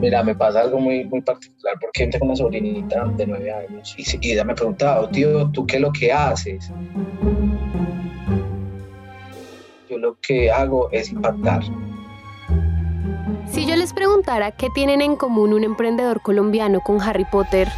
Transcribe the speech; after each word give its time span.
Mira, 0.00 0.22
me 0.22 0.34
pasa 0.34 0.60
algo 0.60 0.80
muy, 0.80 1.04
muy 1.04 1.20
particular 1.20 1.76
porque 1.80 2.06
tengo 2.06 2.26
una 2.26 2.36
sobrinita 2.36 3.04
de 3.16 3.26
nueve 3.26 3.52
años 3.52 3.94
y, 3.98 4.04
y 4.26 4.32
ella 4.32 4.44
me 4.44 4.54
preguntaba, 4.54 5.02
oh, 5.02 5.08
tío, 5.08 5.50
¿tú 5.50 5.66
qué 5.66 5.76
es 5.76 5.82
lo 5.82 5.92
que 5.92 6.10
haces? 6.10 6.72
Yo 9.90 9.98
lo 9.98 10.18
que 10.20 10.50
hago 10.50 10.88
es 10.90 11.10
impactar. 11.10 11.62
Si 13.52 13.66
yo 13.66 13.76
les 13.76 13.92
preguntara 13.92 14.52
qué 14.52 14.68
tienen 14.74 15.02
en 15.02 15.16
común 15.16 15.52
un 15.52 15.64
emprendedor 15.64 16.22
colombiano 16.22 16.80
con 16.80 17.02
Harry 17.02 17.26
Potter, 17.30 17.68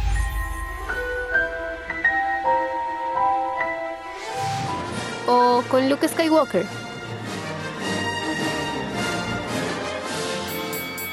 o 5.27 5.63
con 5.69 5.89
Luke 5.89 6.07
Skywalker, 6.07 6.82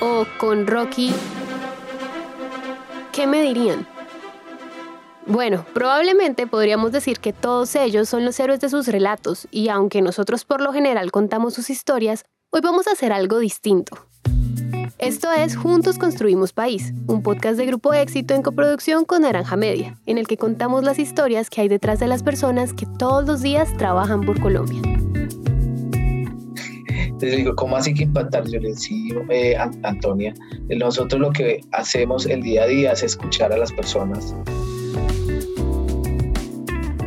o 0.01 0.27
con 0.39 0.67
Rocky, 0.67 1.13
¿qué 3.13 3.27
me 3.27 3.43
dirían? 3.43 3.87
Bueno, 5.27 5.65
probablemente 5.75 6.47
podríamos 6.47 6.91
decir 6.93 7.21
que 7.21 7.33
todos 7.33 7.77
ellos 7.77 8.09
son 8.09 8.25
los 8.25 8.41
héroes 8.41 8.61
de 8.61 8.69
sus 8.69 8.89
relatos 8.89 9.47
y 9.51 9.69
aunque 9.69 10.03
nosotros 10.03 10.45
por 10.45 10.61
lo 10.61 10.73
general 10.73 11.13
contamos 11.13 11.55
sus 11.55 11.71
historias, 11.71 12.25
hoy 12.51 12.61
vamos 12.63 12.89
a 12.89 12.93
hacer 12.93 13.13
algo 13.13 13.39
distinto. 13.39 13.97
Esto 14.99 15.33
es 15.33 15.57
Juntos 15.57 15.99
Construimos 15.99 16.53
País, 16.53 16.93
un 17.07 17.23
podcast 17.23 17.57
de 17.57 17.65
Grupo 17.65 17.95
Éxito 17.95 18.35
en 18.35 18.43
coproducción 18.43 19.05
con 19.07 19.23
Naranja 19.23 19.57
Media, 19.57 19.99
en 20.05 20.19
el 20.19 20.27
que 20.27 20.37
contamos 20.37 20.85
las 20.85 20.99
historias 20.99 21.49
que 21.49 21.63
hay 21.63 21.69
detrás 21.69 22.01
de 22.01 22.07
las 22.07 22.23
personas 22.23 22.75
que 22.75 22.87
todos 22.99 23.27
los 23.27 23.41
días 23.41 23.75
trabajan 23.79 24.23
por 24.23 24.41
Colombia. 24.41 24.83
Les 27.21 27.37
digo, 27.37 27.55
¿cómo 27.55 27.77
así 27.77 27.93
que 27.93 28.05
impactar? 28.05 28.49
Yo 28.49 28.61
les 28.61 28.81
digo, 28.89 29.23
eh, 29.29 29.57
Antonia, 29.83 30.35
nosotros 30.69 31.21
lo 31.21 31.31
que 31.31 31.61
hacemos 31.73 32.27
el 32.27 32.43
día 32.43 32.63
a 32.63 32.67
día 32.67 32.93
es 32.93 33.03
escuchar 33.03 33.53
a 33.53 33.59
las 33.59 33.73
personas. 33.73 34.35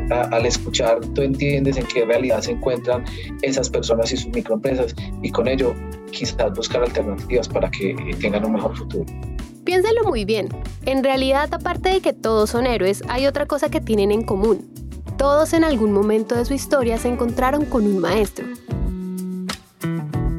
al 0.09 0.45
escuchar, 0.45 0.99
tú 1.15 1.23
entiendes 1.23 1.75
en 1.77 1.87
qué 1.87 2.05
realidad 2.05 2.41
se 2.41 2.51
encuentran 2.51 3.03
esas 3.41 3.67
personas 3.67 4.11
y 4.11 4.17
sus 4.17 4.31
microempresas 4.33 4.93
y 5.23 5.31
con 5.31 5.47
ello 5.47 5.73
quizás 6.11 6.53
buscar 6.53 6.83
alternativas 6.83 7.47
para 7.47 7.71
que 7.71 7.95
tengan 8.21 8.45
un 8.45 8.53
mejor 8.53 8.77
futuro. 8.77 9.05
Piénsalo 9.63 10.03
muy 10.03 10.25
bien. 10.25 10.49
En 10.85 11.03
realidad, 11.03 11.51
aparte 11.53 11.89
de 11.89 12.01
que 12.01 12.13
todos 12.13 12.51
son 12.51 12.67
héroes, 12.67 13.01
hay 13.07 13.25
otra 13.25 13.45
cosa 13.45 13.69
que 13.69 13.81
tienen 13.81 14.11
en 14.11 14.23
común. 14.23 14.69
Todos 15.17 15.53
en 15.53 15.63
algún 15.63 15.93
momento 15.93 16.35
de 16.35 16.45
su 16.45 16.53
historia 16.53 16.97
se 16.97 17.07
encontraron 17.07 17.65
con 17.65 17.85
un 17.85 17.99
maestro, 17.99 18.45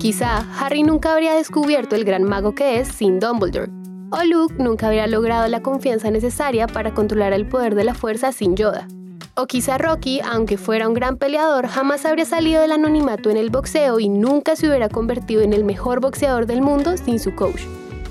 Quizá 0.04 0.44
Harry 0.60 0.82
nunca 0.82 1.14
habría 1.14 1.32
descubierto 1.32 1.96
el 1.96 2.04
gran 2.04 2.24
mago 2.24 2.54
que 2.54 2.78
es 2.78 2.88
sin 2.88 3.20
Dumbledore, 3.20 3.72
o 4.10 4.22
Luke 4.22 4.54
nunca 4.58 4.88
habría 4.88 5.06
logrado 5.06 5.48
la 5.48 5.62
confianza 5.62 6.10
necesaria 6.10 6.66
para 6.66 6.92
controlar 6.92 7.32
el 7.32 7.48
poder 7.48 7.74
de 7.74 7.84
la 7.84 7.94
fuerza 7.94 8.30
sin 8.30 8.54
Yoda. 8.54 8.86
O 9.34 9.46
quizá 9.46 9.78
Rocky, 9.78 10.20
aunque 10.20 10.58
fuera 10.58 10.88
un 10.88 10.92
gran 10.92 11.16
peleador, 11.16 11.68
jamás 11.68 12.04
habría 12.04 12.26
salido 12.26 12.60
del 12.60 12.72
anonimato 12.72 13.30
en 13.30 13.38
el 13.38 13.48
boxeo 13.48 13.98
y 13.98 14.10
nunca 14.10 14.56
se 14.56 14.68
hubiera 14.68 14.90
convertido 14.90 15.40
en 15.40 15.54
el 15.54 15.64
mejor 15.64 16.00
boxeador 16.00 16.44
del 16.44 16.60
mundo 16.60 16.98
sin 16.98 17.18
su 17.18 17.34
coach. 17.34 17.62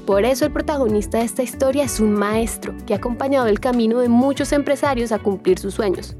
Por 0.07 0.25
eso 0.25 0.45
el 0.45 0.51
protagonista 0.51 1.19
de 1.19 1.25
esta 1.25 1.43
historia 1.43 1.83
es 1.83 1.99
un 1.99 2.13
maestro 2.13 2.73
que 2.87 2.95
ha 2.95 2.97
acompañado 2.97 3.45
el 3.45 3.59
camino 3.59 3.99
de 3.99 4.09
muchos 4.09 4.51
empresarios 4.51 5.11
a 5.11 5.19
cumplir 5.19 5.59
sus 5.59 5.75
sueños. 5.75 6.15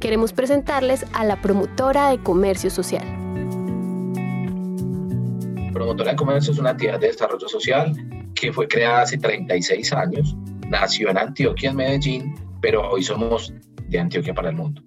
Queremos 0.00 0.34
presentarles 0.34 1.06
a 1.14 1.24
la 1.24 1.40
promotora 1.40 2.10
de 2.10 2.22
comercio 2.22 2.68
social. 2.68 3.27
Promotora 5.78 6.10
de 6.10 6.16
Comercio 6.16 6.52
es 6.52 6.58
una 6.58 6.70
entidad 6.70 6.98
de 6.98 7.06
desarrollo 7.06 7.48
social 7.48 7.94
que 8.34 8.52
fue 8.52 8.66
creada 8.66 9.02
hace 9.02 9.16
36 9.16 9.92
años, 9.92 10.34
nació 10.66 11.08
en 11.10 11.18
Antioquia, 11.18 11.70
en 11.70 11.76
Medellín, 11.76 12.34
pero 12.60 12.90
hoy 12.90 13.04
somos 13.04 13.54
de 13.88 14.00
Antioquia 14.00 14.34
para 14.34 14.48
el 14.48 14.56
mundo. 14.56 14.82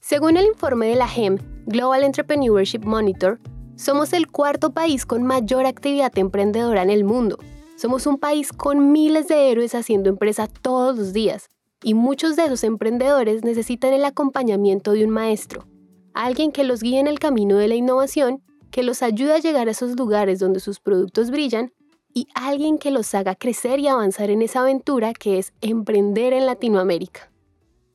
Según 0.00 0.38
el 0.38 0.46
informe 0.46 0.86
de 0.86 0.94
la 0.94 1.06
GEM, 1.06 1.36
Global 1.66 2.04
Entrepreneurship 2.04 2.80
Monitor, 2.84 3.38
somos 3.76 4.14
el 4.14 4.28
cuarto 4.28 4.72
país 4.72 5.04
con 5.04 5.24
mayor 5.24 5.66
actividad 5.66 6.16
emprendedora 6.16 6.82
en 6.82 6.88
el 6.88 7.04
mundo. 7.04 7.38
Somos 7.76 8.06
un 8.06 8.16
país 8.16 8.50
con 8.50 8.92
miles 8.92 9.28
de 9.28 9.50
héroes 9.50 9.74
haciendo 9.74 10.08
empresa 10.08 10.46
todos 10.46 10.96
los 10.96 11.12
días, 11.12 11.50
y 11.82 11.92
muchos 11.92 12.36
de 12.36 12.46
esos 12.46 12.64
emprendedores 12.64 13.44
necesitan 13.44 13.92
el 13.92 14.06
acompañamiento 14.06 14.92
de 14.92 15.04
un 15.04 15.10
maestro, 15.10 15.66
alguien 16.14 16.50
que 16.50 16.64
los 16.64 16.80
guíe 16.80 16.98
en 16.98 17.08
el 17.08 17.18
camino 17.18 17.58
de 17.58 17.68
la 17.68 17.74
innovación 17.74 18.42
que 18.70 18.82
los 18.82 19.02
ayude 19.02 19.34
a 19.34 19.38
llegar 19.38 19.68
a 19.68 19.72
esos 19.72 19.96
lugares 19.96 20.38
donde 20.38 20.60
sus 20.60 20.80
productos 20.80 21.30
brillan 21.30 21.72
y 22.12 22.28
alguien 22.34 22.78
que 22.78 22.90
los 22.90 23.14
haga 23.14 23.34
crecer 23.34 23.78
y 23.80 23.88
avanzar 23.88 24.30
en 24.30 24.42
esa 24.42 24.60
aventura 24.60 25.12
que 25.12 25.38
es 25.38 25.52
emprender 25.60 26.32
en 26.32 26.46
Latinoamérica. 26.46 27.30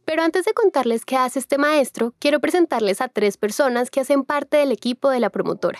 Pero 0.06 0.22
antes 0.22 0.46
de 0.46 0.53
contarles 0.53 1.03
qué 1.03 1.18
hace 1.18 1.40
este 1.40 1.58
maestro, 1.58 2.13
quiero 2.19 2.40
presentarles 2.40 3.02
a 3.02 3.08
tres 3.08 3.38
personas 3.38 3.90
que 3.90 4.02
hacen 4.02 4.24
parte 4.24 4.58
del 4.58 4.72
equipo 4.72 5.09
de 5.09 5.19
la 5.19 5.31
promotora. 5.31 5.80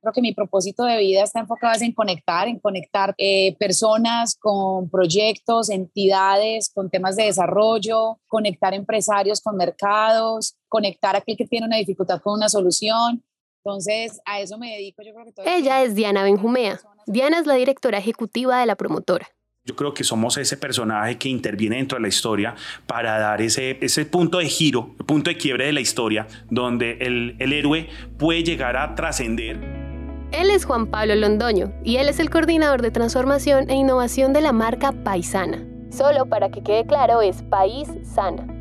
Creo 0.00 0.12
que 0.12 0.20
mi 0.20 0.34
propósito 0.34 0.84
de 0.84 0.98
vida 0.98 1.22
está 1.22 1.40
enfocado 1.40 1.82
en 1.82 1.92
conectar, 1.92 2.46
en 2.46 2.58
conectar 2.58 3.14
eh, 3.16 3.56
personas 3.58 4.36
con 4.36 4.90
proyectos, 4.90 5.70
entidades, 5.70 6.70
con 6.72 6.90
temas 6.90 7.16
de 7.16 7.24
desarrollo, 7.24 8.18
conectar 8.28 8.74
empresarios 8.74 9.40
con 9.40 9.56
mercados, 9.56 10.56
conectar 10.68 11.16
a 11.16 11.20
aquel 11.20 11.38
que 11.38 11.46
tiene 11.46 11.66
una 11.66 11.78
dificultad 11.78 12.20
con 12.20 12.34
una 12.34 12.50
solución 12.50 13.24
entonces, 13.64 14.20
a 14.26 14.40
eso 14.40 14.58
me 14.58 14.72
dedico. 14.72 15.02
Yo 15.02 15.14
creo 15.14 15.24
que 15.24 15.32
todo 15.32 15.46
Ella 15.46 15.82
es 15.82 15.94
Diana 15.94 16.22
Benjumea. 16.22 16.78
Diana 17.06 17.38
es 17.38 17.46
la 17.46 17.54
directora 17.54 17.96
ejecutiva 17.96 18.60
de 18.60 18.66
la 18.66 18.76
promotora. 18.76 19.26
Yo 19.64 19.74
creo 19.74 19.94
que 19.94 20.04
somos 20.04 20.36
ese 20.36 20.58
personaje 20.58 21.16
que 21.16 21.30
interviene 21.30 21.76
dentro 21.76 21.96
de 21.96 22.02
la 22.02 22.08
historia 22.08 22.54
para 22.86 23.18
dar 23.18 23.40
ese, 23.40 23.78
ese 23.80 24.04
punto 24.04 24.36
de 24.36 24.46
giro, 24.46 24.94
punto 25.06 25.30
de 25.30 25.38
quiebre 25.38 25.64
de 25.64 25.72
la 25.72 25.80
historia, 25.80 26.26
donde 26.50 26.98
el, 27.00 27.36
el 27.38 27.54
héroe 27.54 27.88
puede 28.18 28.42
llegar 28.42 28.76
a 28.76 28.94
trascender. 28.94 29.56
Él 30.32 30.50
es 30.50 30.66
Juan 30.66 30.90
Pablo 30.90 31.14
Londoño 31.14 31.72
y 31.82 31.96
él 31.96 32.10
es 32.10 32.20
el 32.20 32.28
coordinador 32.28 32.82
de 32.82 32.90
transformación 32.90 33.70
e 33.70 33.74
innovación 33.76 34.34
de 34.34 34.42
la 34.42 34.52
marca 34.52 34.92
Paisana. 34.92 35.66
Solo 35.90 36.26
para 36.26 36.50
que 36.50 36.62
quede 36.62 36.84
claro, 36.84 37.22
es 37.22 37.42
País 37.44 37.88
Sana 38.02 38.53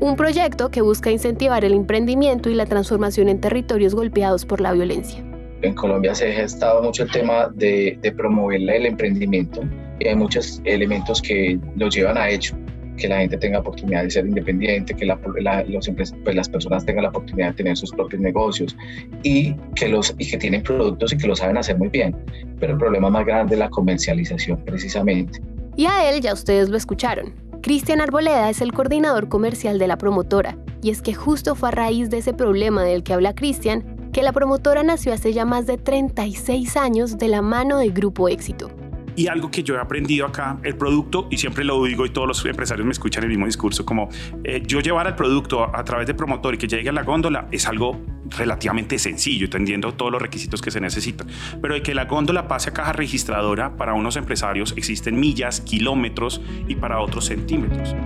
un 0.00 0.16
proyecto 0.16 0.70
que 0.70 0.80
busca 0.80 1.10
incentivar 1.10 1.64
el 1.64 1.74
emprendimiento 1.74 2.50
y 2.50 2.54
la 2.54 2.66
transformación 2.66 3.28
en 3.28 3.40
territorios 3.40 3.94
golpeados 3.94 4.44
por 4.44 4.60
la 4.60 4.72
violencia. 4.72 5.24
En 5.62 5.74
Colombia 5.74 6.14
se 6.14 6.30
ha 6.30 6.34
gestado 6.34 6.82
mucho 6.82 7.02
el 7.02 7.10
tema 7.10 7.50
de, 7.54 7.98
promover 8.16 8.60
el 8.60 8.86
emprendimiento 8.86 9.62
y 9.98 10.06
hay 10.06 10.14
muchos 10.14 10.62
elementos 10.64 11.20
que 11.20 11.58
lo 11.76 11.88
llevan 11.88 12.16
a 12.16 12.30
hecho 12.30 12.56
que 12.96 13.06
la 13.06 13.18
gente 13.18 13.38
tenga 13.38 13.60
oportunidad 13.60 14.02
de 14.02 14.10
ser 14.10 14.26
independiente, 14.26 14.92
que 14.92 15.06
los 15.06 15.18
pues 15.20 16.34
las 16.34 16.48
personas 16.48 16.84
tengan 16.84 17.04
la 17.04 17.10
oportunidad 17.10 17.50
de 17.50 17.54
tener 17.54 17.76
sus 17.76 17.92
propios 17.92 18.20
negocios 18.20 18.76
y 19.22 19.54
que, 19.76 19.88
los, 19.88 20.16
y 20.18 20.28
que 20.28 20.36
tienen 20.36 20.64
productos 20.64 21.12
y 21.12 21.16
que 21.16 21.28
lo 21.28 21.36
saben 21.36 21.56
hacer 21.56 21.78
muy 21.78 21.88
bien. 21.88 22.16
Pero 22.58 22.72
el 22.72 22.78
problema 22.78 23.08
más 23.08 23.24
grande 23.24 23.54
es 23.54 23.60
la 23.60 23.70
comercialización 23.70 24.64
precisamente. 24.64 25.40
Y 25.76 25.86
a 25.86 26.10
él 26.10 26.20
ya 26.20 26.32
ustedes 26.32 26.68
lo 26.70 26.76
escucharon. 26.76 27.47
Cristian 27.62 28.00
Arboleda 28.00 28.48
es 28.50 28.60
el 28.60 28.72
coordinador 28.72 29.28
comercial 29.28 29.78
de 29.78 29.88
la 29.88 29.98
promotora, 29.98 30.56
y 30.80 30.90
es 30.90 31.02
que 31.02 31.14
justo 31.14 31.54
fue 31.54 31.70
a 31.70 31.72
raíz 31.72 32.08
de 32.08 32.18
ese 32.18 32.32
problema 32.32 32.84
del 32.84 33.02
que 33.02 33.12
habla 33.12 33.34
Cristian 33.34 34.10
que 34.12 34.22
la 34.22 34.32
promotora 34.32 34.82
nació 34.82 35.12
hace 35.12 35.32
ya 35.32 35.44
más 35.44 35.66
de 35.66 35.76
36 35.76 36.76
años 36.76 37.18
de 37.18 37.28
la 37.28 37.42
mano 37.42 37.78
de 37.78 37.90
Grupo 37.90 38.28
Éxito. 38.28 38.70
Y 39.18 39.26
algo 39.26 39.50
que 39.50 39.64
yo 39.64 39.74
he 39.74 39.80
aprendido 39.80 40.26
acá, 40.26 40.60
el 40.62 40.76
producto, 40.76 41.26
y 41.28 41.38
siempre 41.38 41.64
lo 41.64 41.82
digo 41.82 42.06
y 42.06 42.10
todos 42.10 42.28
los 42.28 42.44
empresarios 42.44 42.86
me 42.86 42.92
escuchan 42.92 43.24
el 43.24 43.30
mismo 43.30 43.46
discurso, 43.46 43.84
como 43.84 44.08
eh, 44.44 44.62
yo 44.64 44.78
llevar 44.78 45.08
el 45.08 45.16
producto 45.16 45.76
a, 45.76 45.82
través 45.82 46.06
de 46.06 46.14
promotor 46.14 46.54
y 46.54 46.58
que 46.58 46.68
llegue 46.68 46.88
a 46.90 46.92
la 46.92 47.02
góndola 47.02 47.48
es 47.50 47.66
algo 47.66 48.00
relativamente 48.26 48.96
sencillo, 48.96 49.46
entendiendo 49.46 49.92
todos 49.92 50.12
los 50.12 50.22
requisitos 50.22 50.62
que 50.62 50.70
se 50.70 50.80
necesitan. 50.80 51.26
Pero 51.60 51.74
de 51.74 51.82
que 51.82 51.96
la 51.96 52.04
góndola 52.04 52.46
pase 52.46 52.70
a 52.70 52.72
caja 52.72 52.92
registradora, 52.92 53.76
para 53.76 53.92
unos 53.92 54.14
empresarios 54.14 54.72
existen 54.76 55.18
millas, 55.18 55.62
kilómetros 55.62 56.40
y 56.68 56.76
para 56.76 57.00
otros 57.00 57.24
centímetros. 57.24 57.96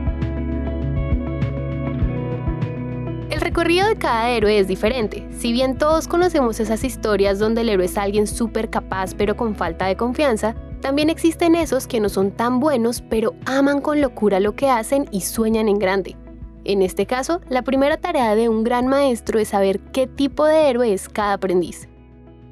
El 3.28 3.38
recorrido 3.42 3.86
de 3.86 3.96
cada 3.96 4.30
héroe 4.30 4.58
es 4.58 4.66
diferente. 4.66 5.28
Si 5.36 5.52
bien 5.52 5.76
todos 5.76 6.08
conocemos 6.08 6.58
esas 6.58 6.84
historias 6.84 7.38
donde 7.38 7.60
el 7.60 7.68
héroe 7.68 7.84
es 7.84 7.98
alguien 7.98 8.26
súper 8.26 8.70
capaz 8.70 9.12
pero 9.14 9.36
con 9.36 9.54
falta 9.54 9.84
de 9.84 9.96
confianza, 9.96 10.56
también 10.82 11.10
existen 11.10 11.54
esos 11.54 11.86
que 11.86 12.00
no 12.00 12.08
son 12.08 12.32
tan 12.32 12.58
buenos, 12.58 13.02
pero 13.08 13.34
aman 13.46 13.80
con 13.80 14.00
locura 14.00 14.40
lo 14.40 14.56
que 14.56 14.68
hacen 14.68 15.06
y 15.12 15.20
sueñan 15.20 15.68
en 15.68 15.78
grande. 15.78 16.16
En 16.64 16.82
este 16.82 17.06
caso, 17.06 17.40
la 17.48 17.62
primera 17.62 17.96
tarea 17.96 18.34
de 18.34 18.48
un 18.48 18.64
gran 18.64 18.88
maestro 18.88 19.38
es 19.38 19.48
saber 19.48 19.78
qué 19.92 20.08
tipo 20.08 20.44
de 20.44 20.68
héroe 20.68 20.92
es 20.92 21.08
cada 21.08 21.34
aprendiz. 21.34 21.88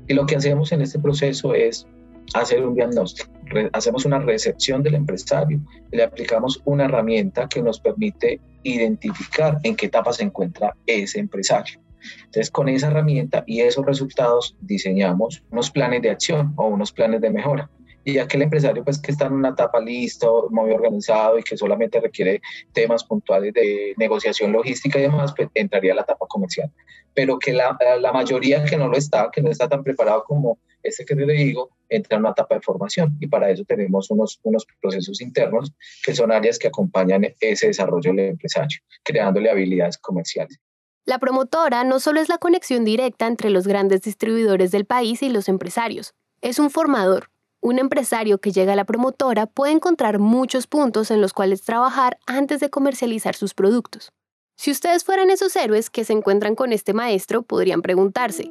Y 0.07 0.15
lo 0.15 0.27
que 0.27 0.37
hacemos 0.37 0.71
en 0.71 0.81
este 0.81 1.01
proceso 1.01 1.55
es 1.55 1.87
hacer 2.33 2.65
un 2.65 2.75
diagnóstico. 2.75 3.31
hacemos 3.73 4.05
una 4.05 4.21
recepción 4.21 4.85
del 4.85 4.95
empresario 4.95 5.61
le 5.91 6.05
aplicamos 6.05 6.63
una 6.65 6.85
herramienta 6.85 7.49
que 7.49 7.61
nos 7.61 7.81
permite 7.81 8.41
identificar 8.63 9.59
en 9.65 9.75
qué 9.75 9.87
etapa 9.87 10.13
se 10.13 10.23
encuentra 10.23 10.77
ese 10.87 11.19
empresario. 11.19 11.81
Entonces, 12.27 12.51
con 12.51 12.69
esa 12.69 12.87
herramienta 12.87 13.43
y 13.47 13.61
esos 13.61 13.85
resultados 13.85 14.57
diseñamos 14.61 15.43
unos 15.51 15.71
planes 15.73 16.03
de 16.03 16.11
acción 16.11 16.55
o 16.57 16.69
unos 16.69 16.93
planes 16.93 17.21
de 17.21 17.31
mejora 17.31 17.69
y 18.05 18.19
aquel 18.19 18.43
empresario 18.43 18.85
pues 18.85 19.01
que 19.01 19.13
está 19.13 19.27
en 19.27 19.35
una 19.35 19.51
etapa 19.51 19.81
listo, 19.81 20.49
muy 20.51 20.71
organizado 20.71 21.39
y 21.39 21.43
que 21.43 21.57
solamente 21.57 22.01
requiere 22.01 22.41
temas 22.73 23.05
puntuales 23.05 23.53
de 23.55 23.95
negociación 23.97 24.53
logística 24.53 24.99
y 24.99 25.03
demás, 25.03 25.33
pues 25.37 25.49
entraría 25.55 25.93
a 25.93 25.97
la 25.97 26.03
etapa 26.03 26.27
comercial. 26.27 26.71
Pero 27.15 27.39
que 27.39 27.53
la, 27.53 27.77
la 28.01 28.13
mayoría 28.13 28.65
que 28.65 28.77
no 28.77 28.89
lo 28.89 28.97
está, 28.97 29.31
que 29.33 29.43
no 29.43 29.51
está 29.51 29.69
tan 29.69 29.83
preparado 29.83 30.25
como 30.25 30.59
este 30.83 31.05
que 31.05 31.15
te 31.15 31.27
digo, 31.27 31.71
entra 31.89 32.17
en 32.17 32.23
una 32.23 32.31
etapa 32.31 32.55
de 32.55 32.63
formación 32.63 33.17
y 33.21 33.27
para 33.27 33.51
eso 33.51 33.65
tenemos 33.65 34.11
unos, 34.11 34.41
unos 34.43 34.67
procesos 34.81 35.21
internos 35.21 35.73
que 36.05 36.15
son 36.15 36.33
áreas 36.33 36.59
que 36.59 36.69
acompañan 36.69 37.27
ese 37.41 37.67
desarrollo 37.67 38.13
del 38.13 38.31
empresario, 38.31 38.81
creándole 39.03 39.51
habilidades 39.51 39.99
comerciales. 39.99 40.59
La 41.05 41.19
promotora 41.19 41.85
no 41.85 41.99
solo 41.99 42.21
es 42.21 42.29
la 42.29 42.39
conexión 42.39 42.85
directa 42.85 43.27
entre 43.27 43.51
los 43.51 43.67
grandes 43.67 44.03
distribuidores 44.03 44.71
del 44.71 44.85
país 44.85 45.23
y 45.23 45.29
los 45.29 45.49
empresarios, 45.49 46.15
es 46.41 46.59
un 46.59 46.71
formador, 46.71 47.31
un 47.61 47.79
empresario 47.79 48.39
que 48.39 48.53
llega 48.53 48.73
a 48.73 48.77
la 48.77 48.85
promotora 48.85 49.47
puede 49.47 49.73
encontrar 49.73 50.19
muchos 50.19 50.67
puntos 50.67 51.11
en 51.11 51.21
los 51.21 51.33
cuales 51.33 51.63
trabajar 51.63 52.19
antes 52.27 52.61
de 52.61 52.71
comercializar 52.71 53.35
sus 53.35 53.55
productos. 53.55 54.13
Si 54.57 54.71
ustedes 54.71 55.05
fueran 55.05 55.31
esos 55.31 55.55
héroes 55.57 55.91
que 55.91 56.05
se 56.05 56.13
encuentran 56.13 56.55
con 56.55 56.73
este 56.73 56.93
maestro, 56.93 57.43
podrían 57.43 57.83
preguntarse, 57.83 58.51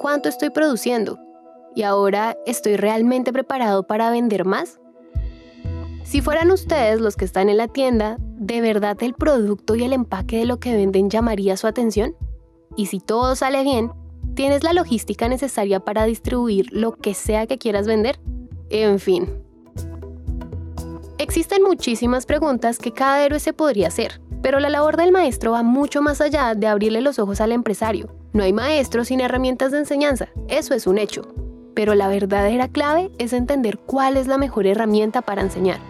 ¿cuánto 0.00 0.28
estoy 0.28 0.50
produciendo? 0.50 1.18
¿Y 1.74 1.82
ahora 1.82 2.36
estoy 2.46 2.76
realmente 2.76 3.32
preparado 3.32 3.86
para 3.86 4.10
vender 4.10 4.44
más? 4.44 4.78
Si 6.04 6.20
fueran 6.20 6.50
ustedes 6.50 7.00
los 7.00 7.16
que 7.16 7.24
están 7.24 7.48
en 7.48 7.56
la 7.56 7.68
tienda, 7.68 8.18
¿de 8.20 8.60
verdad 8.60 8.96
el 9.02 9.14
producto 9.14 9.74
y 9.74 9.82
el 9.82 9.92
empaque 9.92 10.38
de 10.38 10.44
lo 10.44 10.60
que 10.60 10.76
venden 10.76 11.10
llamaría 11.10 11.56
su 11.56 11.66
atención? 11.66 12.14
Y 12.76 12.86
si 12.86 13.00
todo 13.00 13.34
sale 13.34 13.62
bien, 13.62 13.90
¿tienes 14.34 14.62
la 14.62 14.72
logística 14.72 15.28
necesaria 15.28 15.80
para 15.80 16.04
distribuir 16.04 16.66
lo 16.72 16.92
que 16.92 17.14
sea 17.14 17.46
que 17.46 17.58
quieras 17.58 17.86
vender? 17.86 18.20
En 18.70 18.98
fin. 18.98 19.28
Existen 21.18 21.62
muchísimas 21.62 22.26
preguntas 22.26 22.78
que 22.78 22.92
cada 22.92 23.24
héroe 23.24 23.40
se 23.40 23.52
podría 23.52 23.88
hacer, 23.88 24.20
pero 24.42 24.60
la 24.60 24.68
labor 24.68 24.96
del 24.96 25.12
maestro 25.12 25.52
va 25.52 25.62
mucho 25.62 26.02
más 26.02 26.20
allá 26.20 26.54
de 26.54 26.66
abrirle 26.66 27.00
los 27.00 27.18
ojos 27.18 27.40
al 27.40 27.52
empresario. 27.52 28.14
No 28.32 28.42
hay 28.42 28.52
maestro 28.52 29.04
sin 29.04 29.20
herramientas 29.20 29.72
de 29.72 29.78
enseñanza, 29.78 30.28
eso 30.48 30.74
es 30.74 30.86
un 30.86 30.98
hecho. 30.98 31.22
Pero 31.74 31.94
la 31.94 32.08
verdadera 32.08 32.68
clave 32.68 33.10
es 33.18 33.32
entender 33.32 33.78
cuál 33.78 34.16
es 34.16 34.26
la 34.26 34.38
mejor 34.38 34.66
herramienta 34.66 35.22
para 35.22 35.42
enseñar 35.42 35.80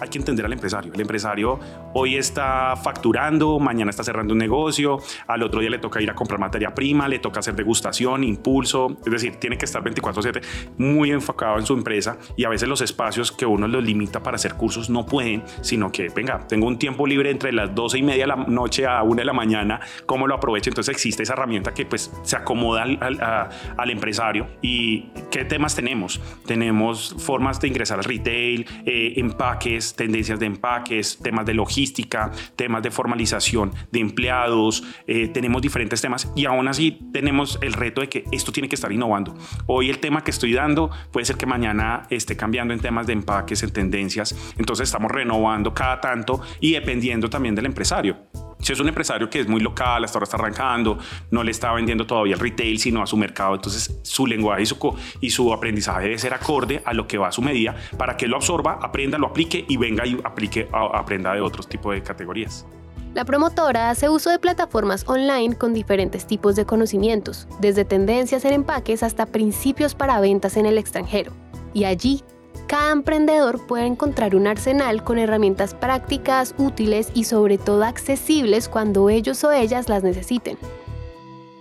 hay 0.00 0.08
que 0.08 0.18
entender 0.18 0.44
al 0.44 0.52
empresario. 0.52 0.92
El 0.92 1.00
empresario 1.00 1.58
hoy 1.94 2.16
está 2.16 2.76
facturando, 2.76 3.58
mañana 3.58 3.90
está 3.90 4.04
cerrando 4.04 4.32
un 4.32 4.38
negocio, 4.38 4.98
al 5.26 5.42
otro 5.42 5.60
día 5.60 5.70
le 5.70 5.78
toca 5.78 6.00
ir 6.00 6.10
a 6.10 6.14
comprar 6.14 6.38
materia 6.40 6.74
prima, 6.74 7.08
le 7.08 7.18
toca 7.18 7.40
hacer 7.40 7.54
degustación, 7.54 8.24
impulso, 8.24 8.98
es 9.04 9.12
decir, 9.12 9.36
tiene 9.36 9.56
que 9.56 9.64
estar 9.64 9.82
24/7 9.82 10.42
muy 10.78 11.10
enfocado 11.10 11.58
en 11.58 11.66
su 11.66 11.74
empresa 11.74 12.18
y 12.36 12.44
a 12.44 12.48
veces 12.48 12.68
los 12.68 12.80
espacios 12.80 13.32
que 13.32 13.46
uno 13.46 13.68
los 13.68 13.84
limita 13.84 14.22
para 14.22 14.36
hacer 14.36 14.54
cursos 14.54 14.90
no 14.90 15.06
pueden, 15.06 15.42
sino 15.62 15.90
que, 15.92 16.08
venga, 16.08 16.46
tengo 16.46 16.66
un 16.66 16.78
tiempo 16.78 17.06
libre 17.06 17.30
entre 17.30 17.52
las 17.52 17.74
12 17.74 17.98
y 17.98 18.02
media 18.02 18.24
de 18.24 18.28
la 18.28 18.36
noche 18.36 18.86
a 18.86 19.02
1 19.02 19.16
de 19.16 19.24
la 19.24 19.32
mañana, 19.32 19.80
¿cómo 20.06 20.26
lo 20.26 20.34
aprovecho? 20.34 20.70
Entonces 20.70 20.94
existe 20.94 21.22
esa 21.22 21.34
herramienta 21.34 21.72
que 21.74 21.86
pues 21.86 22.12
se 22.22 22.36
acomoda 22.36 22.82
al, 22.82 22.98
al, 23.76 23.90
empresario. 23.90 24.48
¿Y 24.62 25.10
qué 25.30 25.44
temas 25.44 25.74
tenemos? 25.74 26.20
Tenemos 26.46 27.14
formas 27.18 27.60
de 27.60 27.68
ingresar 27.68 27.98
al 27.98 28.04
retail, 28.04 28.66
eh, 28.84 29.14
empaques, 29.16 29.85
tendencias 29.94 30.40
de 30.40 30.46
empaques, 30.46 31.18
temas 31.22 31.46
de 31.46 31.54
logística, 31.54 32.32
temas 32.56 32.82
de 32.82 32.90
formalización 32.90 33.72
de 33.92 34.00
empleados, 34.00 34.82
eh, 35.06 35.28
tenemos 35.28 35.62
diferentes 35.62 36.00
temas 36.00 36.32
y 36.34 36.46
aún 36.46 36.68
así 36.68 36.98
tenemos 37.12 37.58
el 37.62 37.74
reto 37.74 38.00
de 38.00 38.08
que 38.08 38.24
esto 38.32 38.52
tiene 38.52 38.68
que 38.68 38.74
estar 38.74 38.90
innovando. 38.90 39.36
Hoy 39.66 39.90
el 39.90 39.98
tema 39.98 40.24
que 40.24 40.30
estoy 40.30 40.52
dando 40.52 40.90
puede 41.12 41.26
ser 41.26 41.36
que 41.36 41.46
mañana 41.46 42.06
esté 42.10 42.36
cambiando 42.36 42.74
en 42.74 42.80
temas 42.80 43.06
de 43.06 43.12
empaques, 43.12 43.62
en 43.62 43.70
tendencias, 43.70 44.34
entonces 44.58 44.88
estamos 44.88 45.10
renovando 45.10 45.74
cada 45.74 46.00
tanto 46.00 46.40
y 46.60 46.72
dependiendo 46.72 47.28
también 47.28 47.54
del 47.54 47.66
empresario. 47.66 48.16
Si 48.60 48.72
es 48.72 48.80
un 48.80 48.88
empresario 48.88 49.28
que 49.30 49.40
es 49.40 49.48
muy 49.48 49.60
local, 49.60 50.04
hasta 50.04 50.18
ahora 50.18 50.24
está 50.24 50.36
arrancando, 50.36 50.98
no 51.30 51.42
le 51.42 51.50
está 51.50 51.72
vendiendo 51.72 52.06
todavía 52.06 52.34
el 52.34 52.40
retail, 52.40 52.78
sino 52.78 53.02
a 53.02 53.06
su 53.06 53.16
mercado, 53.16 53.54
entonces 53.54 53.98
su 54.02 54.26
lenguaje 54.26 54.62
y 54.62 54.66
su, 54.66 54.96
y 55.20 55.30
su 55.30 55.52
aprendizaje 55.52 56.04
debe 56.04 56.18
ser 56.18 56.34
acorde 56.34 56.82
a 56.84 56.92
lo 56.92 57.06
que 57.06 57.18
va 57.18 57.28
a 57.28 57.32
su 57.32 57.42
medida 57.42 57.76
para 57.96 58.16
que 58.16 58.26
lo 58.26 58.36
absorba, 58.36 58.78
aprenda, 58.82 59.18
lo 59.18 59.28
aplique 59.28 59.64
y 59.68 59.76
venga 59.76 60.06
y 60.06 60.18
aplique, 60.24 60.68
aprenda 60.72 61.34
de 61.34 61.40
otros 61.40 61.68
tipos 61.68 61.94
de 61.94 62.02
categorías. 62.02 62.66
La 63.16 63.24
promotora 63.24 63.88
hace 63.88 64.10
uso 64.10 64.28
de 64.28 64.38
plataformas 64.38 65.04
online 65.08 65.56
con 65.56 65.72
diferentes 65.72 66.26
tipos 66.26 66.54
de 66.54 66.66
conocimientos, 66.66 67.48
desde 67.60 67.86
tendencias 67.86 68.44
en 68.44 68.52
empaques 68.52 69.02
hasta 69.02 69.24
principios 69.24 69.94
para 69.94 70.20
ventas 70.20 70.58
en 70.58 70.66
el 70.66 70.76
extranjero. 70.76 71.32
Y 71.72 71.84
allí 71.84 72.22
cada 72.66 72.92
emprendedor 72.92 73.64
puede 73.66 73.86
encontrar 73.86 74.34
un 74.34 74.46
arsenal 74.46 75.04
con 75.04 75.18
herramientas 75.18 75.74
prácticas, 75.74 76.54
útiles 76.58 77.10
y 77.14 77.24
sobre 77.24 77.58
todo 77.58 77.84
accesibles 77.84 78.68
cuando 78.68 79.08
ellos 79.08 79.42
o 79.44 79.52
ellas 79.52 79.88
las 79.88 80.02
necesiten. 80.02 80.58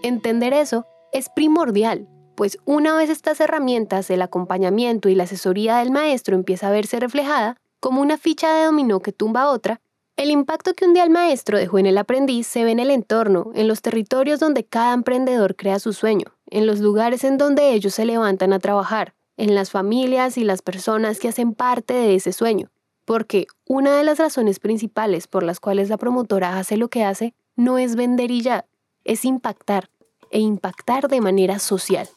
Entender 0.01 0.53
eso 0.53 0.85
es 1.11 1.29
primordial, 1.29 2.07
pues 2.35 2.57
una 2.65 2.95
vez 2.95 3.09
estas 3.09 3.39
herramientas, 3.39 4.09
el 4.09 4.21
acompañamiento 4.21 5.09
y 5.09 5.15
la 5.15 5.23
asesoría 5.23 5.77
del 5.77 5.91
maestro 5.91 6.35
empieza 6.35 6.67
a 6.67 6.71
verse 6.71 6.99
reflejada, 6.99 7.57
como 7.79 8.01
una 8.01 8.17
ficha 8.17 8.53
de 8.53 8.65
dominó 8.65 8.99
que 8.99 9.11
tumba 9.11 9.49
otra, 9.49 9.81
el 10.17 10.31
impacto 10.31 10.73
que 10.73 10.85
un 10.85 10.93
día 10.93 11.03
el 11.03 11.09
maestro 11.09 11.57
dejó 11.57 11.77
en 11.77 11.85
el 11.85 11.97
aprendiz 11.97 12.47
se 12.47 12.63
ve 12.63 12.71
en 12.71 12.79
el 12.79 12.89
entorno, 12.89 13.51
en 13.53 13.67
los 13.67 13.81
territorios 13.81 14.39
donde 14.39 14.63
cada 14.63 14.93
emprendedor 14.93 15.55
crea 15.55 15.77
su 15.79 15.93
sueño, 15.93 16.33
en 16.49 16.65
los 16.65 16.79
lugares 16.79 17.23
en 17.23 17.37
donde 17.37 17.73
ellos 17.73 17.93
se 17.93 18.05
levantan 18.05 18.53
a 18.53 18.59
trabajar, 18.59 19.13
en 19.37 19.55
las 19.55 19.71
familias 19.71 20.37
y 20.37 20.43
las 20.43 20.61
personas 20.61 21.19
que 21.19 21.27
hacen 21.27 21.53
parte 21.53 21.93
de 21.93 22.15
ese 22.15 22.31
sueño, 22.31 22.71
porque 23.05 23.47
una 23.65 23.97
de 23.97 24.03
las 24.03 24.17
razones 24.17 24.59
principales 24.59 25.27
por 25.27 25.43
las 25.43 25.59
cuales 25.59 25.89
la 25.89 25.97
promotora 25.97 26.57
hace 26.57 26.77
lo 26.77 26.89
que 26.89 27.03
hace 27.03 27.33
no 27.55 27.77
es 27.77 27.95
vender 27.95 28.31
y 28.31 28.41
ya, 28.41 28.65
es 29.03 29.25
impactar, 29.25 29.89
e 30.31 30.39
impactar 30.39 31.07
de 31.07 31.21
manera 31.21 31.59
social. 31.59 32.09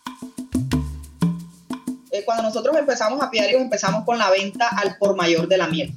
Eh, 2.11 2.23
cuando 2.25 2.45
nosotros 2.45 2.77
empezamos 2.77 3.23
a 3.23 3.31
Piarios, 3.31 3.61
empezamos 3.61 4.05
con 4.05 4.19
la 4.19 4.31
venta 4.31 4.69
al 4.69 4.97
por 4.99 5.17
mayor 5.17 5.49
de 5.49 5.59
la 5.59 5.69
miel. 5.69 5.95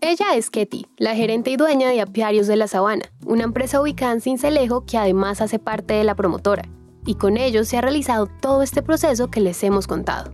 Ella 0.00 0.34
es 0.36 0.48
Ketty, 0.48 0.86
la 0.96 1.14
gerente 1.14 1.50
y 1.50 1.56
dueña 1.56 1.88
de 1.88 2.00
Apiarios 2.00 2.46
de 2.46 2.56
la 2.56 2.68
Sabana, 2.68 3.12
una 3.26 3.44
empresa 3.44 3.80
ubicada 3.80 4.12
en 4.12 4.20
Cincelejo 4.20 4.86
que 4.86 4.96
además 4.96 5.40
hace 5.40 5.58
parte 5.58 5.94
de 5.94 6.04
la 6.04 6.14
promotora 6.14 6.62
y 7.08 7.14
con 7.14 7.38
ellos 7.38 7.68
se 7.68 7.78
ha 7.78 7.80
realizado 7.80 8.26
todo 8.26 8.62
este 8.62 8.82
proceso 8.82 9.30
que 9.30 9.40
les 9.40 9.64
hemos 9.64 9.86
contado. 9.86 10.30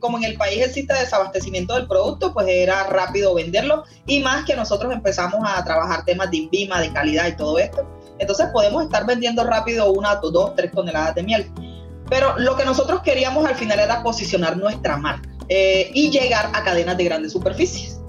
Como 0.00 0.18
en 0.18 0.24
el 0.24 0.36
país 0.36 0.60
existe 0.60 0.92
desabastecimiento 0.92 1.76
del 1.76 1.86
producto, 1.86 2.34
pues 2.34 2.48
era 2.48 2.82
rápido 2.88 3.32
venderlo 3.32 3.84
y 4.06 4.18
más 4.18 4.44
que 4.44 4.56
nosotros 4.56 4.92
empezamos 4.92 5.40
a 5.46 5.64
trabajar 5.64 6.04
temas 6.04 6.28
de 6.32 6.38
INVIMA, 6.38 6.80
de 6.80 6.92
calidad 6.92 7.28
y 7.28 7.36
todo 7.36 7.60
esto. 7.60 7.88
Entonces 8.18 8.48
podemos 8.52 8.82
estar 8.82 9.06
vendiendo 9.06 9.44
rápido 9.44 9.92
una, 9.92 10.16
dos, 10.16 10.56
tres 10.56 10.72
toneladas 10.72 11.14
de 11.14 11.22
miel. 11.22 11.52
Pero 12.08 12.36
lo 12.38 12.56
que 12.56 12.64
nosotros 12.64 13.02
queríamos 13.02 13.46
al 13.46 13.54
final 13.54 13.78
era 13.78 14.02
posicionar 14.02 14.56
nuestra 14.56 14.96
marca 14.96 15.30
eh, 15.48 15.92
y 15.94 16.10
llegar 16.10 16.50
a 16.52 16.64
cadenas 16.64 16.96
de 16.96 17.04
grandes 17.04 17.30
superficies. 17.30 18.00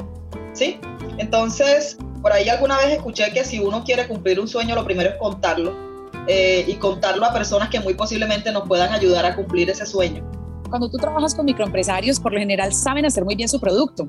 ¿Sí? 0.53 0.79
Entonces, 1.19 1.99
por 2.23 2.33
ahí 2.33 2.49
alguna 2.49 2.77
vez 2.77 2.93
escuché 2.93 3.31
que 3.31 3.43
si 3.43 3.59
uno 3.59 3.83
quiere 3.83 4.07
cumplir 4.07 4.39
un 4.39 4.47
sueño, 4.47 4.73
lo 4.73 4.85
primero 4.85 5.11
es 5.11 5.17
contarlo 5.17 5.90
eh, 6.27 6.65
y 6.67 6.75
contarlo 6.75 7.25
a 7.25 7.33
personas 7.33 7.69
que 7.69 7.79
muy 7.79 7.93
posiblemente 7.93 8.51
nos 8.51 8.67
puedan 8.67 8.91
ayudar 8.93 9.25
a 9.25 9.35
cumplir 9.35 9.69
ese 9.69 9.85
sueño. 9.85 10.23
Cuando 10.69 10.89
tú 10.89 10.97
trabajas 10.97 11.35
con 11.35 11.45
microempresarios, 11.45 12.19
por 12.19 12.31
lo 12.33 12.39
general 12.39 12.73
saben 12.73 13.05
hacer 13.05 13.25
muy 13.25 13.35
bien 13.35 13.49
su 13.49 13.59
producto, 13.59 14.07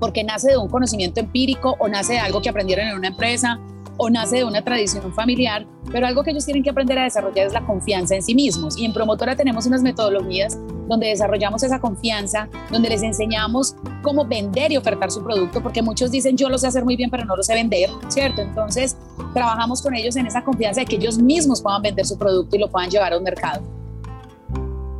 porque 0.00 0.24
nace 0.24 0.50
de 0.50 0.56
un 0.56 0.68
conocimiento 0.68 1.20
empírico 1.20 1.76
o 1.78 1.88
nace 1.88 2.14
de 2.14 2.18
algo 2.20 2.40
que 2.40 2.48
aprendieron 2.48 2.86
en 2.88 2.96
una 2.96 3.08
empresa 3.08 3.60
o 3.96 4.10
nace 4.10 4.36
de 4.36 4.44
una 4.44 4.62
tradición 4.62 5.12
familiar, 5.14 5.66
pero 5.90 6.06
algo 6.06 6.22
que 6.22 6.30
ellos 6.30 6.44
tienen 6.44 6.62
que 6.62 6.70
aprender 6.70 6.98
a 6.98 7.04
desarrollar 7.04 7.46
es 7.46 7.52
la 7.52 7.64
confianza 7.64 8.14
en 8.14 8.22
sí 8.22 8.34
mismos. 8.34 8.78
Y 8.78 8.84
en 8.84 8.92
Promotora 8.92 9.36
tenemos 9.36 9.66
unas 9.66 9.82
metodologías 9.82 10.58
donde 10.88 11.08
desarrollamos 11.08 11.62
esa 11.62 11.80
confianza, 11.80 12.48
donde 12.70 12.88
les 12.88 13.02
enseñamos 13.02 13.76
cómo 14.02 14.24
vender 14.24 14.72
y 14.72 14.76
ofertar 14.76 15.10
su 15.10 15.22
producto, 15.22 15.62
porque 15.62 15.82
muchos 15.82 16.10
dicen 16.10 16.36
yo 16.36 16.48
lo 16.48 16.58
sé 16.58 16.66
hacer 16.66 16.84
muy 16.84 16.96
bien, 16.96 17.10
pero 17.10 17.24
no 17.24 17.36
lo 17.36 17.42
sé 17.42 17.54
vender, 17.54 17.90
¿cierto? 18.08 18.42
Entonces, 18.42 18.96
trabajamos 19.34 19.82
con 19.82 19.94
ellos 19.94 20.16
en 20.16 20.26
esa 20.26 20.42
confianza 20.42 20.80
de 20.80 20.86
que 20.86 20.96
ellos 20.96 21.18
mismos 21.18 21.62
puedan 21.62 21.82
vender 21.82 22.06
su 22.06 22.18
producto 22.18 22.56
y 22.56 22.58
lo 22.58 22.68
puedan 22.68 22.90
llevar 22.90 23.12
a 23.12 23.18
un 23.18 23.24
mercado. 23.24 23.62